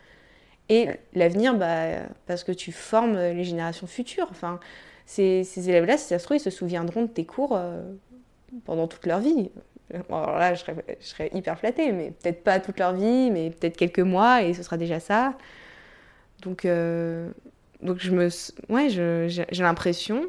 Et 0.70 0.88
l'avenir, 1.14 1.56
bah, 1.58 2.04
parce 2.28 2.46
que 2.46 2.54
tu 2.54 2.72
formes 2.72 3.18
les 3.18 3.44
générations 3.44 3.88
futures. 3.88 4.28
Enfin, 4.32 4.60
ces, 5.06 5.44
ces 5.44 5.70
élèves-là, 5.70 5.98
si 5.98 6.06
ça 6.06 6.20
se 6.20 6.24
trouve, 6.24 6.38
ils 6.38 6.40
se 6.40 6.52
souviendront 6.52 7.02
de 7.02 7.08
tes 7.08 7.26
cours 7.26 7.54
euh, 7.58 7.82
pendant 8.64 8.88
toute 8.88 9.06
leur 9.08 9.20
vie. 9.20 9.52
Bon, 10.10 10.18
alors 10.18 10.38
là, 10.38 10.54
je 10.54 10.60
serais, 10.62 10.76
je 11.02 11.06
serais 11.06 11.32
hyper 11.34 11.58
flattée, 11.58 11.92
mais 11.92 12.12
peut-être 12.12 12.44
pas 12.44 12.60
toute 12.60 12.80
leur 12.80 12.94
vie, 12.94 13.32
mais 13.32 13.50
peut-être 13.50 13.76
quelques 13.76 14.00
mois, 14.00 14.44
et 14.44 14.54
ce 14.54 14.62
sera 14.64 14.78
déjà 14.78 15.00
ça. 15.00 15.36
Donc, 16.44 16.64
euh, 16.66 17.32
donc 17.82 18.00
je 18.00 18.12
me, 18.12 18.30
ouais, 18.70 18.90
j'ai 18.90 19.64
l'impression 19.64 20.26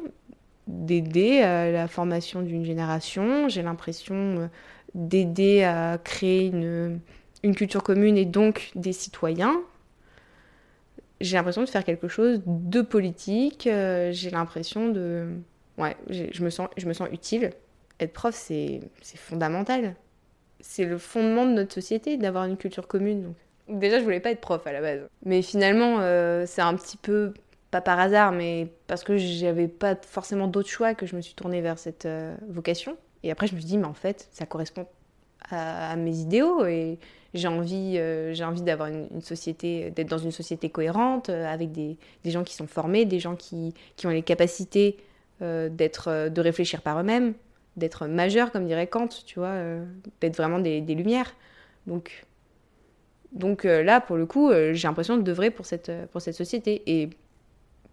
d'aider 0.67 1.41
à 1.41 1.71
la 1.71 1.87
formation 1.87 2.41
d'une 2.41 2.65
génération. 2.65 3.49
J'ai 3.49 3.61
l'impression 3.63 4.15
euh, 4.15 4.47
d'aider 4.95 5.63
à 5.63 5.99
créer 6.03 6.47
une, 6.47 6.99
une 7.43 7.55
culture 7.55 7.83
commune 7.83 8.17
et 8.17 8.25
donc 8.25 8.71
des 8.75 8.93
citoyens. 8.93 9.61
J'ai 11.19 11.37
l'impression 11.37 11.61
de 11.63 11.69
faire 11.69 11.83
quelque 11.83 12.07
chose 12.07 12.41
de 12.45 12.81
politique. 12.81 13.67
euh, 13.67 14.11
J'ai 14.11 14.29
l'impression 14.31 14.89
de... 14.89 15.27
Ouais, 15.77 15.95
je 16.09 16.43
me 16.43 16.49
sens, 16.49 16.69
je 16.77 16.87
me 16.87 16.93
sens 16.93 17.07
utile. 17.11 17.51
Être 17.99 18.13
prof, 18.13 18.35
c'est 18.35 18.81
fondamental. 19.15 19.95
C'est 20.61 20.85
le 20.85 20.97
fondement 20.97 21.45
de 21.45 21.53
notre 21.53 21.73
société 21.73 22.17
d'avoir 22.17 22.45
une 22.45 22.57
culture 22.57 22.87
commune. 22.87 23.33
Déjà, 23.67 23.99
je 23.99 24.03
voulais 24.03 24.19
pas 24.19 24.31
être 24.31 24.41
prof 24.41 24.65
à 24.65 24.71
la 24.71 24.81
base. 24.81 25.01
Mais 25.25 25.41
finalement, 25.41 25.97
euh, 25.99 26.45
c'est 26.45 26.61
un 26.61 26.75
petit 26.75 26.97
peu 26.97 27.33
pas 27.69 27.81
par 27.81 27.99
hasard, 27.99 28.31
mais 28.31 28.67
parce 28.87 29.03
que 29.03 29.17
j'avais 29.17 29.67
pas 29.67 29.95
forcément 29.95 30.47
d'autre 30.47 30.69
choix 30.69 30.93
que 30.93 31.05
je 31.05 31.15
me 31.15 31.21
suis 31.21 31.35
tournée 31.35 31.61
vers 31.61 31.79
cette 31.79 32.05
euh, 32.05 32.35
vocation. 32.49 32.97
Et 33.23 33.31
après, 33.31 33.47
je 33.47 33.55
me 33.55 33.59
suis 33.59 33.67
dit, 33.67 33.77
mais 33.77 33.85
en 33.85 33.93
fait, 33.93 34.27
ça 34.31 34.45
correspond 34.45 34.87
à, 35.49 35.95
mes 35.95 36.17
idéaux 36.17 36.65
et 36.65 36.97
j'ai 37.33 37.47
envie, 37.47 37.95
euh, 37.97 38.33
envie 38.41 38.61
d'avoir 38.61 38.89
une, 38.89 39.21
société, 39.21 39.91
d'être 39.91 40.09
dans 40.09 40.17
une 40.17 40.31
société 40.31 40.69
cohérente 40.69 41.29
avec 41.29 41.71
des, 41.71 41.97
gens 42.25 42.43
qui 42.43 42.55
sont 42.55 42.67
formés, 42.67 43.05
des 43.05 43.19
gens 43.19 43.35
qui, 43.35 43.73
qui 43.95 44.07
ont 44.07 44.11
les 44.11 44.23
capacités 44.23 44.97
d'être, 45.39 46.29
de 46.29 46.41
réfléchir 46.41 46.81
par 46.81 46.99
eux-mêmes, 46.99 47.33
d'être 47.75 48.05
majeurs, 48.05 48.51
comme 48.51 48.65
dirait 48.65 48.85
Kant, 48.87 49.07
tu 49.25 49.39
vois, 49.39 49.55
d'être 50.19 50.37
vraiment 50.37 50.59
des, 50.59 50.81
des 50.81 50.93
lumières. 50.93 51.33
Donc, 51.87 52.25
donc 53.31 53.65
euh, 53.65 53.83
là, 53.83 54.01
pour 54.01 54.17
le 54.17 54.25
coup, 54.25 54.49
euh, 54.49 54.73
j'ai 54.73 54.87
l'impression 54.87 55.17
de 55.17 55.21
d'œuvrer 55.21 55.51
pour 55.51 55.65
cette, 55.65 55.89
euh, 55.89 56.05
pour 56.07 56.21
cette 56.21 56.35
société. 56.35 56.83
Et 56.85 57.09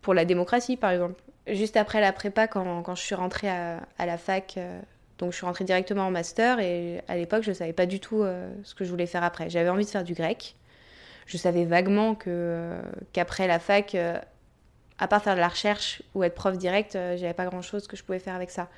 pour 0.03 0.15
la 0.15 0.25
démocratie, 0.25 0.77
par 0.77 0.91
exemple. 0.91 1.21
Juste 1.47 1.77
après 1.77 2.01
la 2.01 2.13
prépa, 2.13 2.47
quand, 2.47 2.83
quand 2.83 2.95
je 2.95 3.03
suis 3.03 3.15
rentrée 3.15 3.49
à, 3.49 3.81
à 3.99 4.07
la 4.07 4.19
fac, 4.19 4.59
donc 5.19 5.33
je 5.33 5.37
suis 5.37 5.47
rentrée 5.47 5.65
directement 5.65 6.03
en 6.03 6.11
master 6.11 6.61
et 6.61 7.03
à 7.09 7.17
l'époque, 7.17 7.43
je 7.43 7.51
ne 7.51 7.55
savais 7.55 7.73
pas 7.73 7.87
du 7.87 8.01
tout 8.01 8.23
ce 8.63 8.75
que 8.75 8.85
je 8.85 8.91
voulais 8.91 9.07
faire 9.07 9.25
après. 9.25 9.49
J'avais 9.49 9.71
envie 9.71 9.87
de 9.87 9.91
faire 9.91 10.05
du 10.05 10.13
grec. 10.13 10.57
Je 11.27 11.39
savais 11.39 11.65
vaguement 11.65 12.15
que, 12.15 12.79
qu'après 13.15 13.47
la 13.47 13.59
fac, 13.59 13.97
à 14.99 15.09
part 15.09 15.23
faire 15.23 15.35
de 15.37 15.41
la 15.41 15.49
recherche 15.49 16.03
ou 16.15 16.23
être 16.23 16.35
prof 16.35 16.57
direct, 16.59 16.93
j'avais 16.93 17.35
pas 17.35 17.47
grand-chose 17.47 17.89
que 17.89 17.97
je 17.97 18.05
pouvais 18.05 18.19
faire 18.19 18.35
avec 18.35 18.51
ça. 18.51 18.69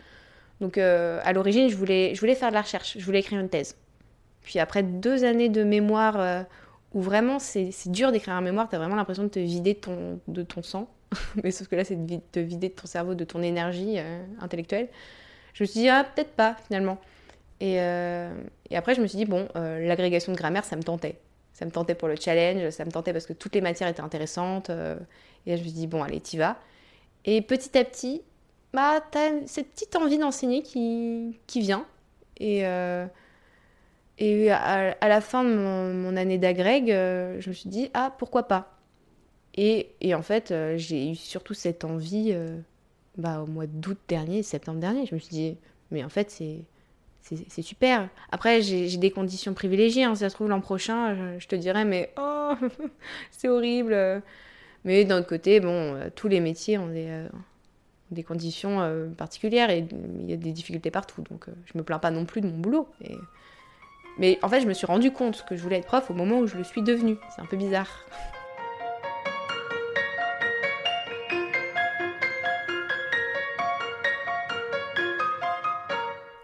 Donc 0.60 0.78
à 0.78 1.32
l'origine, 1.32 1.68
je 1.68 1.76
voulais, 1.76 2.14
je 2.14 2.20
voulais 2.20 2.36
faire 2.36 2.50
de 2.50 2.54
la 2.54 2.62
recherche, 2.62 2.96
je 2.96 3.04
voulais 3.04 3.18
écrire 3.18 3.40
une 3.40 3.50
thèse. 3.50 3.76
Puis 4.42 4.58
après 4.58 4.82
deux 4.82 5.24
années 5.24 5.48
de 5.48 5.62
mémoire 5.62 6.18
euh, 6.18 6.42
où 6.92 7.00
vraiment 7.00 7.38
c'est, 7.38 7.70
dur 7.86 8.12
d'écrire 8.12 8.34
un 8.34 8.40
mémoire, 8.40 8.68
tu 8.68 8.74
as 8.74 8.78
vraiment 8.78 8.96
l'impression 8.96 9.22
de 9.22 9.28
te 9.28 9.38
vider 9.38 9.74
de 9.74 9.78
ton, 9.78 10.20
de 10.28 10.42
ton 10.42 10.62
sang. 10.62 10.88
Mais 11.42 11.50
sauf 11.50 11.68
que 11.68 11.76
là, 11.76 11.84
c'est 11.84 12.06
de 12.06 12.20
te 12.32 12.40
vider 12.40 12.68
de 12.68 12.74
ton 12.74 12.86
cerveau, 12.86 13.14
de 13.14 13.24
ton 13.24 13.42
énergie 13.42 13.94
euh, 13.98 14.24
intellectuelle. 14.40 14.88
Je 15.54 15.64
me 15.64 15.66
suis 15.66 15.80
dit, 15.80 15.88
ah, 15.88 16.04
peut-être 16.04 16.32
pas 16.32 16.56
finalement. 16.66 16.98
Et, 17.60 17.80
euh, 17.80 18.32
après, 18.74 18.94
je 18.94 19.00
me 19.00 19.06
suis 19.06 19.18
dit, 19.18 19.24
bon, 19.26 19.48
l'agrégation 19.54 20.32
de 20.32 20.36
grammaire, 20.36 20.64
ça 20.64 20.76
me 20.76 20.82
tentait. 20.82 21.16
Ça 21.52 21.66
me 21.66 21.70
tentait 21.70 21.94
pour 21.94 22.08
le 22.08 22.16
challenge, 22.16 22.70
ça 22.70 22.84
me 22.84 22.90
tentait 22.90 23.12
parce 23.12 23.26
que 23.26 23.34
toutes 23.34 23.54
les 23.54 23.60
matières 23.60 23.88
étaient 23.88 24.00
intéressantes. 24.00 24.70
et 24.70 25.50
là, 25.50 25.56
je 25.56 25.60
me 25.62 25.64
suis 25.64 25.72
dit, 25.72 25.86
bon, 25.86 26.02
allez, 26.02 26.20
t'y 26.20 26.38
vas. 26.38 26.56
Et 27.26 27.42
petit 27.42 27.76
à 27.76 27.84
petit, 27.84 28.22
bah, 28.72 29.00
t'as 29.10 29.46
cette 29.46 29.72
petite 29.72 29.94
envie 29.96 30.16
d'enseigner 30.16 30.62
qui, 30.62 31.38
qui 31.46 31.60
vient. 31.60 31.84
Et, 32.38 32.64
Et 34.20 34.50
à, 34.50 35.08
la 35.08 35.20
fin 35.22 35.42
de 35.44 35.48
mon, 35.48 36.16
année 36.16 36.36
d'agrég, 36.36 36.92
euh, 36.92 37.40
je 37.40 37.48
me 37.48 37.54
suis 37.54 37.70
dit, 37.70 37.90
ah, 37.94 38.14
pourquoi 38.18 38.44
pas 38.44 38.76
et, 39.56 40.14
en 40.14 40.22
fait, 40.22 40.52
euh, 40.52 40.78
j'ai 40.78 41.10
eu 41.10 41.16
surtout 41.16 41.54
cette 41.54 41.84
envie 41.84 42.30
euh, 42.32 42.56
bah, 43.18 43.40
au 43.42 43.46
mois 43.46 43.66
d'août 43.66 43.98
dernier, 44.08 44.42
septembre 44.42 44.78
dernier. 44.78 45.06
Je 45.06 45.14
me 45.14 45.20
suis 45.20 45.34
dit, 45.34 45.56
mais 45.90 46.04
en 46.04 46.08
fait, 46.08 46.30
c'est 46.30 47.62
super. 47.62 48.08
Après, 48.30 48.62
j'ai 48.62 48.96
des 48.96 49.10
conditions 49.10 49.52
privilégiées. 49.52 50.04
Hein. 50.04 50.14
Si 50.14 50.20
ça 50.20 50.30
se 50.30 50.34
trouve, 50.36 50.48
l'an 50.48 50.60
prochain, 50.60 51.38
je, 51.38 51.46
te 51.48 51.56
dirais, 51.56 51.84
mais 51.84 52.14
oh, 52.16 52.52
c'est 53.32 53.48
horrible. 53.48 54.22
Mais 54.84 55.04
d'un 55.04 55.18
autre 55.18 55.28
côté, 55.28 55.60
bon, 55.60 55.98
tous 56.14 56.28
les 56.28 56.40
métiers 56.40 56.78
ont 56.78 56.88
des, 56.88 57.26
des 58.10 58.22
conditions 58.22 59.12
particulières 59.16 59.70
et 59.70 59.86
il 60.20 60.30
y 60.30 60.32
a 60.32 60.36
des 60.36 60.52
difficultés 60.52 60.90
partout. 60.90 61.22
Donc, 61.30 61.48
euh, 61.48 61.52
je 61.66 61.78
me 61.78 61.82
plains 61.82 61.98
pas 61.98 62.10
non 62.10 62.24
plus 62.24 62.40
de 62.40 62.46
mon 62.46 62.58
boulot. 62.58 62.88
Mais 64.20 64.38
en 64.42 64.50
fait, 64.50 64.60
je 64.60 64.66
me 64.66 64.74
suis 64.74 64.86
rendu 64.86 65.10
compte 65.10 65.46
que 65.48 65.56
je 65.56 65.62
voulais 65.62 65.78
être 65.78 65.86
prof 65.86 66.10
au 66.10 66.14
moment 66.14 66.38
où 66.40 66.46
je 66.46 66.58
le 66.58 66.62
suis 66.62 66.82
devenue. 66.82 67.16
C'est 67.34 67.40
un 67.40 67.46
peu 67.46 67.56
bizarre. 67.56 68.04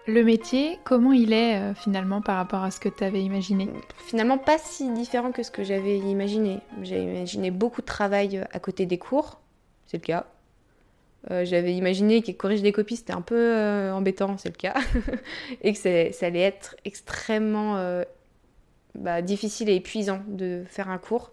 Le 0.09 0.25
métier, 0.25 0.79
comment 0.85 1.13
il 1.13 1.35
est 1.35 1.57
euh, 1.57 1.75
finalement 1.75 2.23
par 2.23 2.37
rapport 2.37 2.63
à 2.63 2.71
ce 2.71 2.81
que 2.81 2.89
tu 2.89 3.05
avais 3.05 3.23
imaginé? 3.23 3.69
Finalement, 3.99 4.39
pas 4.39 4.57
si 4.57 4.91
différent 4.93 5.31
que 5.31 5.43
ce 5.43 5.51
que 5.51 5.63
j'avais 5.63 5.99
imaginé. 5.99 6.61
J'avais 6.81 7.03
imaginé 7.03 7.51
beaucoup 7.51 7.83
de 7.83 7.87
travail 7.87 8.47
à 8.53 8.59
côté 8.59 8.87
des 8.87 8.97
cours, 8.97 9.41
c'est 9.87 9.99
le 9.99 10.03
cas. 10.03 10.25
Euh, 11.31 11.45
j'avais 11.45 11.75
imaginé 11.75 12.23
qu'il 12.23 12.37
corrige 12.37 12.63
des 12.63 12.73
copies, 12.73 12.97
c'était 12.97 13.13
un 13.13 13.21
peu 13.21 13.37
euh, 13.37 13.93
embêtant, 13.93 14.37
c'est 14.39 14.49
le 14.49 14.57
cas. 14.57 14.75
et 15.63 15.73
que 15.73 15.79
ça 15.79 16.27
allait 16.27 16.41
être 16.41 16.77
extrêmement 16.85 17.77
euh, 17.77 18.05
bah, 18.95 19.23
difficile 19.23 19.69
et 19.69 19.75
épuisant 19.75 20.23
de 20.29 20.63
faire 20.69 20.89
un 20.89 20.99
cours. 20.99 21.33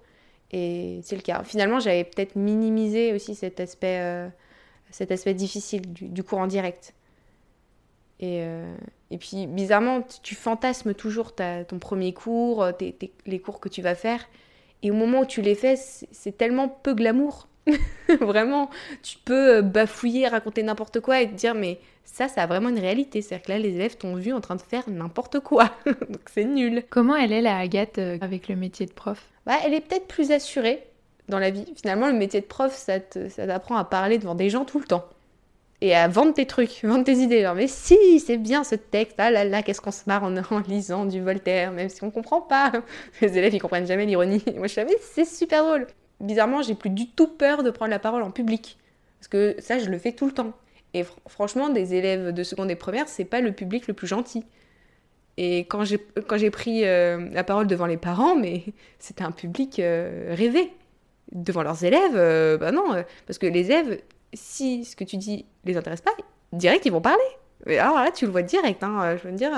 Et 0.52 1.00
c'est 1.04 1.16
le 1.16 1.22
cas. 1.22 1.44
Finalement, 1.44 1.80
j'avais 1.80 2.04
peut-être 2.04 2.36
minimisé 2.36 3.14
aussi 3.14 3.34
cet 3.34 3.60
aspect, 3.60 4.30
cet 4.92 5.12
aspect 5.12 5.34
difficile 5.34 5.82
du, 5.92 6.24
cours 6.24 6.38
en 6.38 6.46
direct. 6.46 6.94
Et, 8.20 8.46
puis, 9.20 9.48
bizarrement, 9.48 10.04
tu 10.22 10.36
fantasmes 10.36 10.94
toujours 10.94 11.34
ton 11.34 11.80
premier 11.80 12.14
cours, 12.14 12.68
les 13.26 13.40
cours 13.40 13.60
que 13.60 13.68
tu 13.68 13.82
vas 13.82 13.96
faire. 13.96 14.24
Et 14.84 14.92
au 14.92 14.94
moment 14.94 15.22
où 15.22 15.26
tu 15.26 15.42
les 15.42 15.56
fais, 15.56 15.76
c'est 15.76 16.38
tellement 16.38 16.70
peu 16.70 16.94
glamour. 16.94 17.48
vraiment, 18.22 18.70
tu 19.02 19.18
peux 19.24 19.62
bafouiller, 19.62 20.28
raconter 20.28 20.64
n'importe 20.64 21.00
quoi 21.00 21.22
et 21.22 21.30
te 21.30 21.34
dire, 21.34 21.56
mais 21.56 21.80
ça, 22.04 22.28
ça 22.28 22.44
a 22.44 22.48
vraiment 22.48 22.70
une 22.70 22.80
réalité. 22.80 23.22
C'est-à-dire 23.22 23.46
que 23.46 23.52
là, 23.52 23.60
les 23.60 23.76
élèves 23.76 23.98
t'ont 23.98 24.16
vu 24.16 24.34
en 24.34 24.42
train 24.42 24.56
de 24.56 24.62
faire 24.62 24.84
n'importe 24.90 25.40
quoi. 25.40 25.72
Donc 25.86 26.30
c'est 26.32 26.46
nul. 26.46 26.84
Comment 26.90 27.16
elle 27.16 27.32
est, 27.34 27.42
la 27.42 27.58
Agathe, 27.58 27.98
euh, 27.98 28.18
avec 28.22 28.48
le 28.48 28.56
métier 28.56 28.86
de 28.86 28.94
prof? 28.94 29.24
Bah, 29.46 29.56
Elle 29.66 29.74
est 29.74 29.82
peut-être 29.82 30.08
plus 30.08 30.32
assurée 30.32 30.84
dans 31.30 31.40
la 31.40 31.50
vie. 31.50 31.66
Finalement, 31.76 32.08
le 32.08 32.14
métier 32.14 32.42
de 32.42 32.46
prof, 32.46 32.74
ça 32.76 33.00
t'apprend 33.00 33.78
à 33.78 33.86
parler 33.86 34.18
devant 34.18 34.36
des 34.36 34.50
gens 34.50 34.66
tout 34.66 34.80
le 34.80 34.86
temps 34.86 35.06
et 35.84 35.94
à 35.94 36.08
vendre 36.08 36.34
tes 36.34 36.46
trucs, 36.46 36.80
vendre 36.84 37.04
tes 37.04 37.18
idées. 37.18 37.42
Genre, 37.42 37.56
mais 37.56 37.68
si, 37.68 38.20
c'est 38.20 38.38
bien 38.38 38.64
ce 38.64 38.76
texte, 38.76 39.16
ah 39.18 39.32
là 39.32 39.44
là, 39.44 39.62
qu'est-ce 39.64 39.82
qu'on 39.82 39.92
se 39.92 40.04
marre 40.08 40.24
en, 40.24 40.36
en, 40.38 40.60
lisant 40.68 41.06
du 41.06 41.22
Voltaire, 41.22 41.72
même 41.72 41.90
si 41.90 42.04
on 42.04 42.12
comprend 42.12 42.42
pas. 42.42 42.72
Les 43.22 43.38
élèves, 43.38 43.54
ils 43.54 43.60
comprennent 43.60 43.88
jamais 43.88 44.06
l'ironie. 44.06 44.44
Moi, 44.58 44.68
je 44.68 44.74
savais, 44.74 44.96
c'est 45.02 45.26
super 45.26 45.64
drôle. 45.64 45.88
Bizarrement, 46.24 46.62
j'ai 46.62 46.74
plus 46.74 46.90
du 46.90 47.10
tout 47.10 47.28
peur 47.28 47.64
de 47.64 47.70
prendre 47.70 47.92
la 47.92 48.00
parole 48.00 48.24
en 48.24 48.32
public. 48.32 48.78
Parce 49.20 49.28
que 49.28 49.56
ça, 49.60 49.78
je 49.78 49.90
le 49.90 49.98
fais 49.98 50.14
tout 50.14 50.26
le 50.26 50.32
temps. 50.32 50.54
Et 50.94 51.04
fr 51.04 51.14
franchement, 51.28 51.70
des 51.70 51.96
élèves 51.96 52.32
de 52.32 52.44
seconde 52.44 52.72
et 52.72 52.76
première, 52.76 53.10
c'est 53.10 53.26
pas 53.26 53.42
le 53.42 53.52
public 53.52 53.88
le 53.88 53.94
plus 53.94 54.08
gentil. 54.08 54.46
Et 55.38 55.60
quand 55.62 55.84
j'ai, 55.84 56.50
pris 56.50 56.86
euh, 56.86 57.30
la 57.32 57.44
parole 57.44 57.68
devant 57.68 57.88
les 57.88 57.98
parents, 57.98 58.36
mais 58.36 58.64
c'était 59.00 59.24
un 59.24 59.32
public 59.32 59.80
euh, 59.80 60.34
rêvé. 60.36 60.72
Devant 61.32 61.64
leurs 61.64 61.84
élèves, 61.84 62.16
euh, 62.16 62.58
bah 62.58 62.72
non, 62.72 63.04
parce 63.26 63.40
que 63.40 63.48
les 63.48 63.66
élèves, 63.72 64.02
si 64.34 64.86
ce 64.86 64.96
que 64.96 65.04
tu 65.04 65.18
dis 65.18 65.46
les 65.66 65.78
intéresse 65.78 66.02
pas, 66.02 66.12
direct 66.52 66.86
ils 66.86 66.92
vont 66.92 67.02
parler. 67.02 67.24
Alors 67.66 67.96
là, 67.96 68.12
tu 68.12 68.26
le 68.26 68.32
vois 68.32 68.44
direct. 68.44 68.84
Hein, 68.84 69.18
je 69.18 69.28
veux 69.28 69.34
dire, 69.34 69.52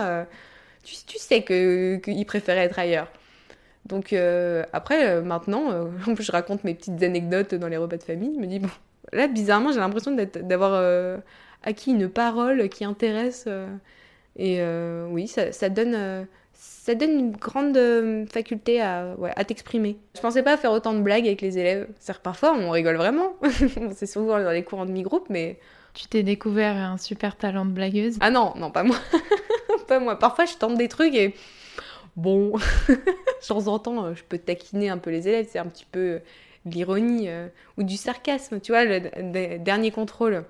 tu, 0.83 0.95
tu, 1.05 1.17
sais 1.17 1.43
qu'ils 1.43 1.99
que 1.99 2.23
préféraient 2.23 2.65
être 2.65 2.79
ailleurs. 2.79 3.11
Donc 3.85 4.13
euh, 4.13 4.63
après, 4.73 5.07
euh, 5.07 5.21
maintenant, 5.21 5.69
en 6.07 6.15
plus, 6.15 6.23
je 6.23 6.31
raconte 6.31 6.63
mes 6.63 6.73
petites 6.73 7.01
anecdotes 7.03 7.55
dans 7.55 7.67
les 7.67 7.77
repas 7.77 7.97
de 7.97 8.03
famille. 8.03 8.33
Je 8.35 8.39
me 8.39 8.47
dis, 8.47 8.59
bon, 8.59 8.69
là, 9.13 9.27
bizarrement, 9.27 9.71
j'ai 9.71 9.79
l'impression 9.79 10.15
d'avoir 10.15 10.71
euh, 10.73 11.17
acquis 11.63 11.91
une 11.91 12.09
parole 12.09 12.69
qui 12.69 12.85
intéresse. 12.85 13.47
et 14.37 14.61
oui, 15.09 15.27
ça, 15.27 15.51
ça 15.51 15.69
donne 15.69 16.27
ça 16.85 16.95
donne 16.95 17.19
une 17.19 17.31
grande 17.31 17.75
euh, 17.77 18.25
faculté 18.27 18.81
à, 18.81 19.15
ouais, 19.17 19.31
à 19.35 19.43
t'exprimer. 19.43 19.97
Je 20.15 20.21
pensais 20.21 20.43
pas 20.43 20.55
faire 20.55 20.71
autant 20.71 20.93
de 20.93 20.99
blagues 20.99 21.25
avec 21.25 21.41
les 21.41 21.57
élèves. 21.57 21.87
C'est-à-dire 21.99 22.21
parfois 22.21 22.53
on 22.53 22.69
rigole 22.69 22.95
vraiment. 22.95 23.33
c'est 23.95 24.05
souvent 24.05 24.39
dans 24.39 24.51
les 24.51 24.63
cours 24.63 24.79
en 24.79 24.85
demi-groupe, 24.85 25.25
mais. 25.29 25.59
Tu 25.93 26.07
t'es 26.07 26.23
découvert 26.23 26.75
un 26.75 26.97
super 26.97 27.37
talent 27.37 27.65
de 27.65 27.71
blagueuse 27.71 28.17
Ah 28.19 28.29
non, 28.29 28.53
non, 28.57 28.69
pas 28.69 28.83
moi. 28.83 28.97
pas 29.87 29.99
moi. 29.99 30.19
Parfois 30.19 30.45
je 30.45 30.55
tente 30.55 30.77
des 30.77 30.87
trucs 30.87 31.15
et. 31.15 31.33
Bon, 32.15 32.57
de 32.89 33.47
temps 33.47 33.67
en 33.67 33.79
temps, 33.79 34.13
je 34.13 34.23
peux 34.23 34.37
taquiner 34.37 34.89
un 34.89 34.97
peu 34.97 35.11
les 35.11 35.27
élèves, 35.27 35.47
c'est 35.49 35.59
un 35.59 35.65
petit 35.65 35.85
peu 35.85 36.21
l'ironie 36.65 37.29
euh, 37.29 37.47
ou 37.77 37.83
du 37.83 37.97
sarcasme. 37.97 38.59
Tu 38.59 38.71
vois, 38.71 38.85
le, 38.85 39.57
dernier 39.57 39.91
contrôle, 39.91 40.45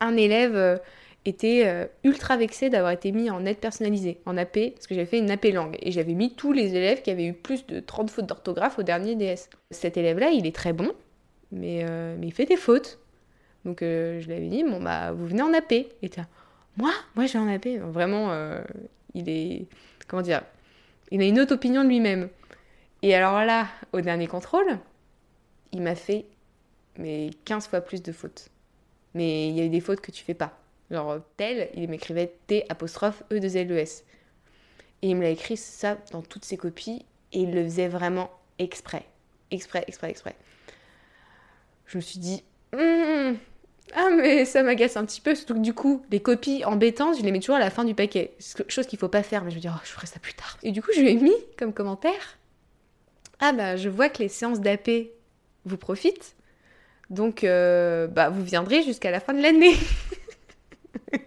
un 0.00 0.16
élève. 0.16 0.56
Euh, 0.56 0.76
était 1.24 1.62
euh, 1.66 1.86
ultra 2.04 2.36
vexée 2.36 2.70
d'avoir 2.70 2.92
été 2.92 3.12
mis 3.12 3.30
en 3.30 3.44
aide 3.46 3.58
personnalisée, 3.58 4.20
en 4.26 4.36
AP, 4.36 4.72
parce 4.74 4.86
que 4.86 4.94
j'avais 4.94 5.06
fait 5.06 5.18
une 5.18 5.30
AP 5.30 5.44
langue. 5.52 5.76
Et 5.80 5.92
j'avais 5.92 6.14
mis 6.14 6.34
tous 6.34 6.52
les 6.52 6.74
élèves 6.74 7.02
qui 7.02 7.10
avaient 7.10 7.26
eu 7.26 7.32
plus 7.32 7.66
de 7.66 7.80
30 7.80 8.10
fautes 8.10 8.26
d'orthographe 8.26 8.78
au 8.78 8.82
dernier 8.82 9.14
DS. 9.14 9.48
Cet 9.70 9.96
élève-là, 9.96 10.30
il 10.30 10.46
est 10.46 10.54
très 10.54 10.72
bon, 10.72 10.92
mais, 11.52 11.84
euh, 11.88 12.16
il 12.22 12.32
fait 12.32 12.46
des 12.46 12.56
fautes. 12.56 12.98
Donc 13.64 13.82
euh, 13.82 14.20
je 14.20 14.26
lui 14.26 14.34
avais 14.34 14.48
dit, 14.48 14.64
bon 14.64 14.82
bah 14.82 15.12
vous 15.12 15.26
venez 15.26 15.42
en 15.42 15.52
AP. 15.54 15.72
Et 15.72 16.10
là, 16.16 16.26
moi? 16.76 16.90
Moi 17.14 17.26
je 17.26 17.38
en 17.38 17.48
AP. 17.48 17.68
Vraiment, 17.80 18.32
il 19.14 19.28
est... 19.28 19.66
Comment 20.08 20.22
dire 20.22 20.42
Il 21.12 21.20
a 21.20 21.26
une 21.26 21.38
autre 21.38 21.54
opinion 21.54 21.84
de 21.84 21.88
lui-même. 21.90 22.30
Et 23.02 23.14
alors 23.14 23.44
là, 23.44 23.68
au 23.92 24.00
dernier 24.00 24.26
contrôle, 24.26 24.78
il 25.72 25.82
m'a 25.82 25.94
fait 25.94 26.24
mais 26.96 27.30
15 27.44 27.68
fois 27.68 27.82
plus 27.82 28.02
de 28.02 28.12
fautes. 28.12 28.48
Mais 29.12 29.48
il 29.48 29.54
y 29.54 29.60
a 29.60 29.68
des 29.68 29.80
fautes 29.80 30.00
que 30.00 30.10
tu 30.10 30.24
fais 30.24 30.32
pas. 30.32 30.58
Genre 30.90 31.18
tel, 31.36 31.68
il 31.74 31.86
m'écrivait 31.90 32.32
T 32.46 32.64
apostrophe 32.70 33.24
E 33.30 33.40
2 33.40 33.56
L 33.58 33.72
E 33.72 33.76
S. 33.76 34.04
Et 35.02 35.10
il 35.10 35.16
me 35.16 35.22
l'a 35.22 35.28
écrit 35.28 35.58
ça 35.58 35.98
dans 36.12 36.22
toutes 36.22 36.46
ses 36.46 36.56
copies 36.56 37.04
et 37.32 37.40
il 37.40 37.54
le 37.54 37.62
faisait 37.62 37.88
vraiment 37.88 38.30
exprès. 38.58 39.04
Exprès, 39.50 39.84
exprès, 39.86 40.08
exprès. 40.08 40.34
Je 41.84 41.98
me 41.98 42.02
suis 42.02 42.20
dit 42.20 42.42
mmm, 42.72 43.36
Ah, 43.94 44.08
mais 44.10 44.46
ça 44.46 44.62
m'agace 44.62 44.96
un 44.96 45.04
petit 45.04 45.20
peu. 45.20 45.34
Surtout 45.34 45.54
que 45.54 45.60
du 45.60 45.74
coup, 45.74 46.02
les 46.10 46.20
copies 46.20 46.64
embêtantes, 46.64 47.18
je 47.18 47.22
les 47.22 47.30
mets 47.30 47.40
toujours 47.40 47.56
à 47.56 47.60
la 47.60 47.70
fin 47.70 47.84
du 47.84 47.94
paquet. 47.94 48.32
Chose 48.68 48.86
qu'il 48.86 48.98
faut 48.98 49.08
pas 49.08 49.22
faire, 49.22 49.44
mais 49.44 49.50
je 49.50 49.56
me 49.56 49.60
dis 49.60 49.68
Oh, 49.70 49.78
je 49.84 49.90
ferai 49.90 50.06
ça 50.06 50.18
plus 50.18 50.34
tard. 50.34 50.56
Et 50.62 50.72
du 50.72 50.82
coup, 50.82 50.90
je 50.94 51.00
lui 51.00 51.10
ai 51.10 51.14
mis 51.14 51.34
comme 51.58 51.72
commentaire 51.74 52.38
Ah, 53.40 53.52
bah, 53.52 53.76
je 53.76 53.88
vois 53.88 54.08
que 54.08 54.18
les 54.20 54.28
séances 54.28 54.60
d'AP 54.60 54.90
vous 55.66 55.76
profitent. 55.76 56.34
Donc, 57.10 57.44
euh, 57.44 58.06
bah, 58.06 58.30
vous 58.30 58.42
viendrez 58.42 58.82
jusqu'à 58.82 59.10
la 59.10 59.20
fin 59.20 59.34
de 59.34 59.42
l'année. 59.42 59.74
Et 61.12 61.18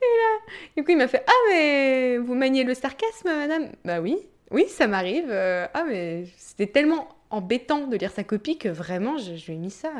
là, 0.00 0.38
du 0.76 0.84
coup, 0.84 0.92
il 0.92 0.96
m'a 0.96 1.08
fait 1.08 1.24
Ah, 1.26 1.32
mais 1.50 2.18
vous 2.18 2.34
maniez 2.34 2.64
le 2.64 2.74
sarcasme, 2.74 3.26
madame 3.26 3.72
Bah 3.84 4.00
oui, 4.00 4.16
oui, 4.52 4.66
ça 4.68 4.86
m'arrive. 4.86 5.26
Euh, 5.28 5.66
ah, 5.74 5.84
mais 5.84 6.24
c'était 6.36 6.66
tellement 6.68 7.08
embêtant 7.30 7.86
de 7.86 7.96
lire 7.96 8.12
sa 8.12 8.24
copie 8.24 8.58
que 8.58 8.68
vraiment, 8.68 9.18
je, 9.18 9.34
je 9.36 9.46
lui 9.46 9.54
ai 9.54 9.56
mis 9.56 9.70
ça. 9.70 9.90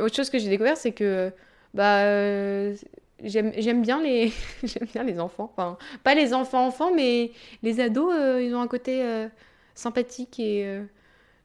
Autre 0.00 0.14
chose 0.14 0.30
que 0.30 0.38
j'ai 0.38 0.48
découvert, 0.48 0.76
c'est 0.76 0.92
que 0.92 1.32
bah, 1.74 2.02
euh, 2.04 2.74
j'aime 3.22 3.82
bien, 3.82 4.02
les... 4.02 4.32
bien 4.92 5.02
les 5.04 5.20
enfants. 5.20 5.52
Enfin, 5.56 5.78
pas 6.04 6.14
les 6.14 6.34
enfants-enfants, 6.34 6.92
mais 6.94 7.32
les 7.62 7.80
ados, 7.80 8.12
euh, 8.14 8.42
ils 8.42 8.54
ont 8.54 8.60
un 8.60 8.68
côté 8.68 9.02
euh, 9.02 9.28
sympathique 9.74 10.38
et. 10.40 10.80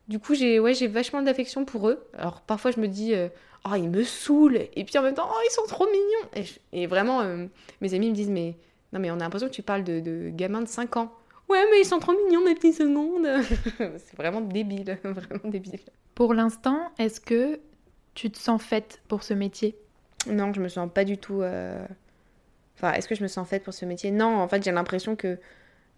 du 0.08 0.20
coup, 0.20 0.36
j'ai 0.36 0.60
ouais, 0.60 0.74
vachement 0.88 1.22
d'affection 1.22 1.66
pour 1.66 1.90
eux. 1.90 2.06
Alors, 2.18 2.42
parfois, 2.42 2.72
je 2.72 2.80
me 2.80 2.88
dis 2.88 3.14
oh, 3.66 3.76
ils 3.76 3.90
me 3.90 4.04
saoulent. 4.04 4.68
Et 4.76 4.84
puis 4.84 4.98
en 4.98 5.02
même 5.02 5.14
temps, 5.16 5.28
oh, 5.30 5.40
ils 5.46 5.52
sont 5.52 5.66
trop 5.68 5.86
mignons. 5.86 6.48
Et, 6.72 6.88
vraiment, 6.88 7.22
euh, 7.22 7.46
mes 7.82 7.94
amis 7.94 8.10
me 8.10 8.16
disent, 8.16 8.30
mais 8.30 8.56
non, 8.92 9.00
mais 9.00 9.12
on 9.12 9.16
a 9.16 9.20
l'impression 9.20 9.48
que 9.48 9.54
tu 9.54 9.64
parles 9.64 9.84
de, 9.84 10.00
de 10.00 10.30
gamins 10.30 10.62
de 10.62 10.68
5 10.68 10.98
ans. 10.98 11.12
Ouais, 11.50 11.64
mais 11.72 11.82
ils 11.82 11.86
sont 11.86 12.00
trop 12.00 12.14
mignons, 12.14 12.44
mes 12.44 12.56
petits 12.56 12.74
secondes. 12.74 13.28
c'est 13.78 14.16
vraiment 14.16 14.42
débile, 14.42 14.98
vraiment 15.04 15.50
débile. 15.50 15.80
Pour 16.16 16.34
l'instant, 16.34 16.92
est-ce 16.98 17.20
que 17.20 17.60
tu 18.14 18.32
te 18.32 18.38
sens 18.38 18.62
faite 18.62 19.02
pour 19.08 19.24
ce 19.24 19.34
métier? 19.34 19.76
Non, 20.28 20.54
je 20.54 20.62
me 20.62 20.68
sens 20.68 20.90
pas 20.94 21.04
du 21.04 21.18
tout. 21.18 21.42
Euh... 21.42 21.86
Enfin, 22.76 22.94
est-ce 22.94 23.08
que 23.08 23.16
je 23.16 23.24
me 23.24 23.28
sens 23.28 23.48
faite 23.48 23.64
pour 23.64 23.74
ce 23.74 23.86
métier? 23.86 24.12
Non, 24.12 24.38
en 24.38 24.48
fait, 24.48 24.64
j'ai 24.64 24.72
l'impression 24.72 25.16
que 25.16 25.40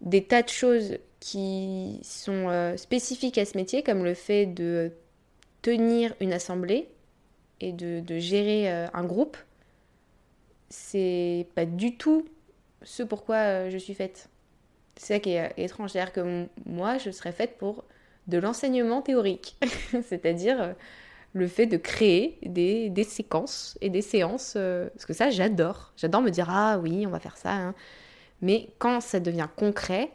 des 0.01 0.23
tas 0.23 0.41
de 0.41 0.49
choses 0.49 0.97
qui 1.19 1.99
sont 2.03 2.49
euh, 2.49 2.77
spécifiques 2.77 3.37
à 3.37 3.45
ce 3.45 3.57
métier, 3.57 3.81
comme 3.83 4.03
le 4.03 4.13
fait 4.13 4.45
de 4.45 4.91
tenir 5.61 6.13
une 6.19 6.33
assemblée, 6.33 6.89
et 7.61 7.71
de, 7.71 8.19
gérer 8.19 8.71
euh, 8.71 8.87
un 8.93 9.03
groupe, 9.05 9.37
c'est 10.69 11.47
pas 11.55 11.65
du 11.65 11.95
tout 11.95 12.25
ce 12.83 13.01
pourquoi 13.01 13.69
je 13.69 13.77
suis 13.77 13.93
faite. 13.93 14.29
C'est 14.97 15.15
ça 15.15 15.19
qui 15.19 15.31
est 15.31 15.53
étrange. 15.57 15.91
C'est-à-dire 15.91 16.13
que 16.13 16.47
moi, 16.65 16.97
je 16.97 17.11
serais 17.11 17.31
faite 17.31 17.57
pour 17.57 17.85
de 18.27 18.37
l'enseignement 18.37 19.01
théorique. 19.01 19.57
C'est-à-dire 20.03 20.75
le 21.35 21.47
fait 21.47 21.65
de 21.65 21.75
créer 21.75 22.39
des, 22.43 23.03
séquences 23.03 23.77
et 23.81 23.89
des 23.89 24.01
séances. 24.01 24.53
Euh, 24.55 24.87
parce 24.93 25.05
que 25.05 25.11
ça, 25.11 25.29
j'adore. 25.29 25.91
J'adore 25.97 26.21
me 26.21 26.29
dire, 26.29 26.47
ah 26.49 26.79
oui, 26.81 27.05
on 27.05 27.09
va 27.09 27.19
faire 27.19 27.35
ça. 27.35 27.51
Hein. 27.51 27.75
Mais 28.41 28.69
quand 28.79 29.01
ça 29.01 29.19
devient 29.19 29.49
concret, 29.53 30.11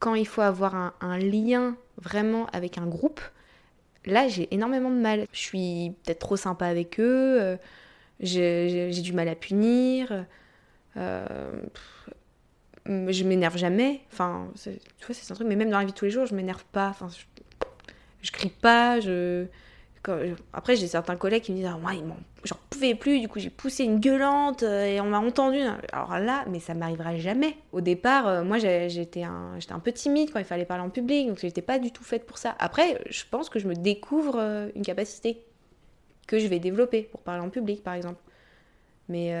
quand 0.00 0.16
il 0.16 0.26
faut 0.26 0.40
avoir 0.40 0.94
un, 1.00 1.18
lien 1.18 1.76
vraiment 1.96 2.46
avec 2.46 2.76
un 2.76 2.86
groupe, 2.86 3.20
là, 4.04 4.26
j'ai 4.26 4.52
énormément 4.52 4.90
de 4.90 4.96
mal. 4.96 5.26
Je 5.32 5.38
suis 5.38 5.92
peut-être 6.04 6.18
trop 6.18 6.36
sympa 6.36 6.66
avec 6.66 6.98
eux, 6.98 7.38
euh, 7.40 7.56
j'ai 8.18 8.90
du 8.90 9.12
mal 9.12 9.28
à 9.28 9.36
punir, 9.36 10.26
euh, 10.96 11.52
je 12.84 13.22
m'énerve 13.22 13.56
jamais. 13.56 14.00
Enfin, 14.12 14.48
tu 14.64 15.06
vois, 15.06 15.14
c'est 15.14 15.30
un 15.30 15.36
truc, 15.36 15.46
mais 15.46 15.56
même 15.56 15.70
dans 15.70 15.78
la 15.78 15.84
vie 15.84 15.92
de 15.92 15.96
tous 15.96 16.06
les 16.06 16.10
jours, 16.10 16.26
je 16.26 16.34
m'énerve 16.34 16.64
pas. 16.72 16.96
Je 18.22 18.32
crie 18.32 18.50
pas, 18.50 18.98
je 18.98 19.46
après, 20.52 20.76
j'ai 20.76 20.86
certains 20.86 21.16
collègues 21.16 21.42
qui 21.42 21.52
me 21.52 21.56
disent 21.58 21.70
ah, 21.72 21.78
moi, 21.78 21.92
j'en 22.44 22.56
pouvais 22.70 22.94
plus, 22.94 23.20
du 23.20 23.28
coup, 23.28 23.38
j'ai 23.38 23.50
poussé 23.50 23.84
une 23.84 24.00
gueulante 24.00 24.62
euh, 24.62 24.84
et 24.84 25.00
on 25.00 25.06
m'a 25.06 25.18
entendu. 25.18 25.58
Alors 25.92 26.18
là, 26.18 26.44
mais 26.48 26.60
ça 26.60 26.74
m'arrivera 26.74 27.16
jamais. 27.16 27.56
Au 27.72 27.80
départ, 27.80 28.26
euh, 28.26 28.44
moi, 28.44 28.58
j'étais 28.58 29.22
un, 29.22 29.58
un 29.70 29.78
peu 29.78 29.92
timide 29.92 30.30
quand 30.32 30.38
il 30.38 30.44
fallait 30.44 30.64
parler 30.64 30.82
en 30.82 30.90
public, 30.90 31.28
donc 31.28 31.38
j'étais 31.38 31.62
pas 31.62 31.78
du 31.78 31.90
tout 31.92 32.04
faite 32.04 32.26
pour 32.26 32.38
ça. 32.38 32.54
Après, 32.58 33.02
je 33.10 33.24
pense 33.30 33.48
que 33.48 33.58
je 33.58 33.68
me 33.68 33.74
découvre 33.74 34.36
euh, 34.38 34.68
une 34.74 34.82
capacité 34.82 35.42
que 36.26 36.38
je 36.38 36.46
vais 36.46 36.58
développer 36.58 37.02
pour 37.02 37.20
parler 37.20 37.42
en 37.42 37.50
public, 37.50 37.82
par 37.82 37.94
exemple. 37.94 38.20
Mais, 39.08 39.32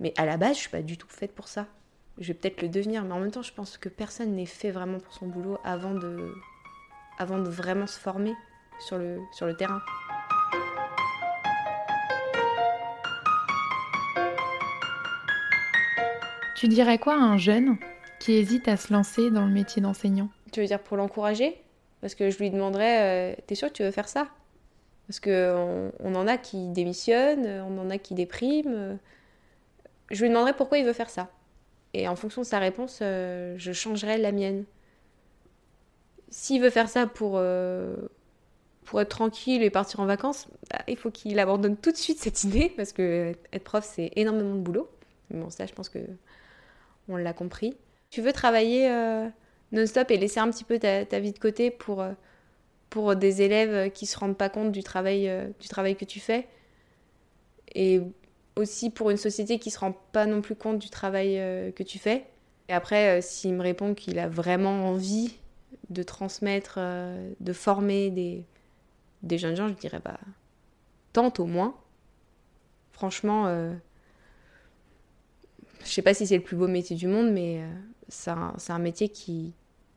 mais 0.00 0.14
à 0.16 0.24
la 0.24 0.38
base, 0.38 0.54
je 0.54 0.60
suis 0.60 0.70
pas 0.70 0.80
du 0.80 0.96
tout 0.96 1.08
faite 1.10 1.34
pour 1.34 1.46
ça. 1.46 1.66
Je 2.16 2.28
vais 2.28 2.34
peut-être 2.34 2.62
le 2.62 2.70
devenir, 2.70 3.04
mais 3.04 3.12
en 3.12 3.20
même 3.20 3.30
temps, 3.30 3.42
je 3.42 3.52
pense 3.52 3.76
que 3.76 3.90
personne 3.90 4.34
n'est 4.34 4.46
fait 4.46 4.70
vraiment 4.70 4.98
pour 4.98 5.12
son 5.12 5.26
boulot 5.26 5.58
avant 5.62 5.92
de, 5.92 6.32
avant 7.18 7.38
de 7.38 7.50
vraiment 7.50 7.86
se 7.86 7.98
former 7.98 8.32
sur 8.78 8.98
le, 8.98 9.20
sur 9.32 9.46
le 9.46 9.56
terrain. 9.56 9.80
Tu 16.54 16.68
dirais 16.68 16.98
quoi 16.98 17.14
à 17.14 17.18
un 17.18 17.36
jeune 17.36 17.76
qui 18.18 18.32
hésite 18.32 18.66
à 18.66 18.76
se 18.76 18.92
lancer 18.92 19.30
dans 19.30 19.44
le 19.44 19.52
métier 19.52 19.82
d'enseignant? 19.82 20.30
Tu 20.52 20.60
veux 20.60 20.66
dire 20.66 20.82
pour 20.82 20.96
l'encourager? 20.96 21.60
Parce 22.00 22.14
que 22.14 22.30
je 22.30 22.38
lui 22.38 22.50
demanderais, 22.50 23.34
euh, 23.34 23.36
t'es 23.46 23.54
sûr 23.54 23.68
que 23.68 23.74
tu 23.74 23.82
veux 23.82 23.90
faire 23.90 24.08
ça? 24.08 24.28
Parce 25.06 25.20
qu'on 25.20 25.92
on 26.00 26.14
en 26.14 26.26
a 26.26 26.36
qui 26.36 26.68
démissionnent, 26.68 27.46
on 27.68 27.78
en 27.78 27.90
a 27.90 27.98
qui 27.98 28.14
dépriment. 28.14 28.98
Je 30.10 30.22
lui 30.22 30.30
demanderais 30.30 30.54
pourquoi 30.54 30.78
il 30.78 30.84
veut 30.84 30.92
faire 30.92 31.10
ça. 31.10 31.28
Et 31.94 32.08
en 32.08 32.16
fonction 32.16 32.42
de 32.42 32.46
sa 32.46 32.58
réponse, 32.58 33.00
euh, 33.02 33.54
je 33.56 33.72
changerai 33.72 34.18
la 34.18 34.32
mienne. 34.32 34.64
S'il 36.30 36.60
veut 36.60 36.70
faire 36.70 36.88
ça 36.88 37.06
pour, 37.06 37.34
euh, 37.36 37.96
pour 38.86 39.00
être 39.00 39.10
tranquille 39.10 39.62
et 39.62 39.68
partir 39.68 40.00
en 40.00 40.06
vacances, 40.06 40.48
bah, 40.70 40.78
il 40.88 40.96
faut 40.96 41.10
qu'il 41.10 41.38
abandonne 41.38 41.76
tout 41.76 41.90
de 41.90 41.96
suite 41.96 42.18
cette 42.18 42.44
idée 42.44 42.72
parce 42.74 42.92
que 42.92 43.34
être 43.52 43.64
prof 43.64 43.84
c'est 43.84 44.12
énormément 44.16 44.54
de 44.54 44.60
boulot. 44.60 44.88
Bon, 45.30 45.50
ça 45.50 45.66
je 45.66 45.74
pense 45.74 45.90
que 45.90 45.98
on 47.08 47.16
l'a 47.16 47.32
compris. 47.32 47.76
Tu 48.10 48.22
veux 48.22 48.32
travailler 48.32 48.88
euh, 48.90 49.28
non-stop 49.72 50.10
et 50.10 50.16
laisser 50.16 50.40
un 50.40 50.50
petit 50.50 50.64
peu 50.64 50.78
ta, 50.78 51.18
vie 51.18 51.32
de 51.32 51.38
côté 51.38 51.70
pour, 51.70 52.00
euh, 52.00 52.12
pour 52.88 53.16
des 53.16 53.42
élèves 53.42 53.90
qui 53.90 54.06
se 54.06 54.18
rendent 54.18 54.38
pas 54.38 54.48
compte 54.48 54.72
du 54.72 54.82
travail, 54.82 55.28
euh, 55.28 55.48
du 55.60 55.68
travail 55.68 55.96
que 55.96 56.04
tu 56.04 56.20
fais? 56.20 56.46
Et 57.74 58.00
aussi 58.54 58.90
pour 58.90 59.10
une 59.10 59.16
société 59.16 59.58
qui 59.58 59.70
se 59.70 59.80
rend 59.80 59.92
pas 60.12 60.26
non 60.26 60.40
plus 60.40 60.54
compte 60.54 60.78
du 60.78 60.88
travail 60.88 61.34
que 61.74 61.82
tu 61.82 61.98
fais. 61.98 62.24
Et 62.68 62.72
après, 62.72 63.20
s'il 63.20 63.52
me 63.52 63.62
répond 63.62 63.94
qu'il 63.94 64.18
a 64.18 64.28
vraiment 64.28 64.86
envie 64.88 65.36
de 65.90 66.02
transmettre, 66.02 66.78
de 67.38 67.52
former 67.52 68.10
des, 68.10 68.46
des 69.22 69.38
jeunes 69.38 69.56
gens, 69.56 69.68
je 69.68 69.74
dirais, 69.74 70.00
bah, 70.04 70.18
tente 71.12 71.40
au 71.40 71.46
moins. 71.46 71.74
Franchement, 72.92 73.46
euh, 73.46 73.72
je 75.84 75.90
sais 75.90 76.02
pas 76.02 76.14
si 76.14 76.26
c'est 76.26 76.36
le 76.36 76.42
plus 76.42 76.56
beau 76.56 76.68
métier 76.68 76.96
du 76.96 77.06
monde, 77.06 77.30
mais 77.30 77.60
euh, 77.60 77.68
c'est 78.08 78.30
un, 78.30 78.78
métier 78.78 79.08
qui, 79.08 79.54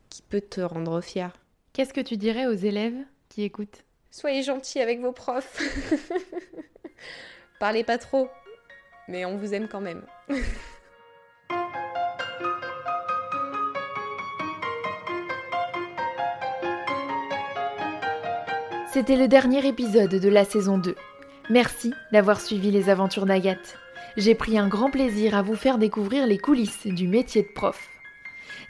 qui 0.09 0.21
peut 0.21 0.41
te 0.41 0.61
rendre 0.61 1.01
fier. 1.01 1.33
Qu'est-ce 1.73 1.93
que 1.93 2.01
tu 2.01 2.17
dirais 2.17 2.45
aux 2.45 2.53
élèves 2.53 2.97
qui 3.29 3.43
écoutent? 3.43 3.83
Soyez 4.11 4.43
gentils 4.43 4.79
avec 4.79 5.01
vos 5.01 5.11
profs. 5.11 5.61
Parlez 7.59 7.83
pas 7.83 7.97
trop, 7.97 8.29
mais 9.07 9.25
on 9.25 9.37
vous 9.37 9.53
aime 9.53 9.67
quand 9.67 9.81
même. 9.81 10.05
C'était 18.91 19.17
le 19.17 19.27
dernier 19.27 19.67
épisode 19.67 20.15
de 20.15 20.29
la 20.29 20.43
saison 20.43 20.79
2. 20.79 20.95
Merci 21.51 21.93
d'avoir 22.11 22.41
suivi 22.41 22.71
les 22.71 22.89
aventures 22.89 23.27
d'Agathe. 23.27 23.77
J'ai 24.17 24.33
pris 24.33 24.57
un 24.57 24.67
grand 24.67 24.89
plaisir 24.89 25.35
à 25.35 25.43
vous 25.43 25.55
faire 25.55 25.77
découvrir 25.77 26.25
les 26.25 26.39
coulisses 26.39 26.87
du 26.87 27.07
métier 27.07 27.43
de 27.43 27.49
prof. 27.49 27.87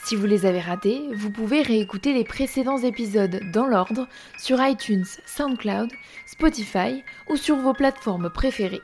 Si 0.03 0.17
vous 0.17 0.25
les 0.25 0.45
avez 0.45 0.59
ratés, 0.59 1.03
vous 1.15 1.31
pouvez 1.31 1.61
réécouter 1.61 2.11
les 2.11 2.25
précédents 2.25 2.79
épisodes 2.79 3.39
dans 3.53 3.65
l'ordre 3.65 4.09
sur 4.37 4.61
iTunes, 4.61 5.05
SoundCloud, 5.25 5.89
Spotify 6.25 7.01
ou 7.29 7.37
sur 7.37 7.55
vos 7.55 7.73
plateformes 7.73 8.29
préférées. 8.29 8.81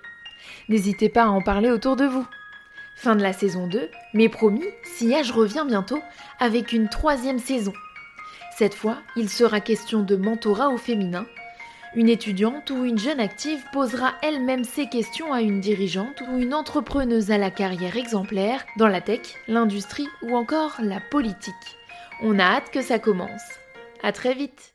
N'hésitez 0.69 1.09
pas 1.09 1.23
à 1.23 1.29
en 1.29 1.41
parler 1.41 1.69
autour 1.69 1.97
de 1.97 2.05
vous. 2.05 2.25
Fin 2.95 3.17
de 3.17 3.23
la 3.23 3.33
saison 3.33 3.67
2, 3.67 3.89
mais 4.13 4.29
promis, 4.29 4.63
Sillage 4.83 5.33
revient 5.33 5.65
bientôt 5.67 5.99
avec 6.39 6.71
une 6.71 6.87
troisième 6.87 7.39
saison 7.39 7.73
cette 8.57 8.73
fois, 8.73 8.99
il 9.17 9.29
sera 9.29 9.59
question 9.59 10.01
de 10.01 10.15
mentorat 10.15 10.69
au 10.69 10.77
féminin. 10.77 11.25
Une 11.93 12.07
étudiante 12.07 12.69
ou 12.69 12.85
une 12.85 12.97
jeune 12.97 13.19
active 13.19 13.63
posera 13.73 14.13
elle-même 14.21 14.63
ses 14.63 14.87
questions 14.87 15.33
à 15.33 15.41
une 15.41 15.59
dirigeante 15.59 16.21
ou 16.29 16.39
une 16.39 16.53
entrepreneuse 16.53 17.31
à 17.31 17.37
la 17.37 17.51
carrière 17.51 17.97
exemplaire 17.97 18.65
dans 18.77 18.87
la 18.87 19.01
tech, 19.01 19.35
l'industrie 19.47 20.07
ou 20.21 20.35
encore 20.35 20.75
la 20.79 20.99
politique. 20.99 21.53
On 22.21 22.39
a 22.39 22.43
hâte 22.43 22.71
que 22.71 22.81
ça 22.81 22.99
commence. 22.99 23.43
À 24.03 24.11
très 24.11 24.33
vite. 24.33 24.74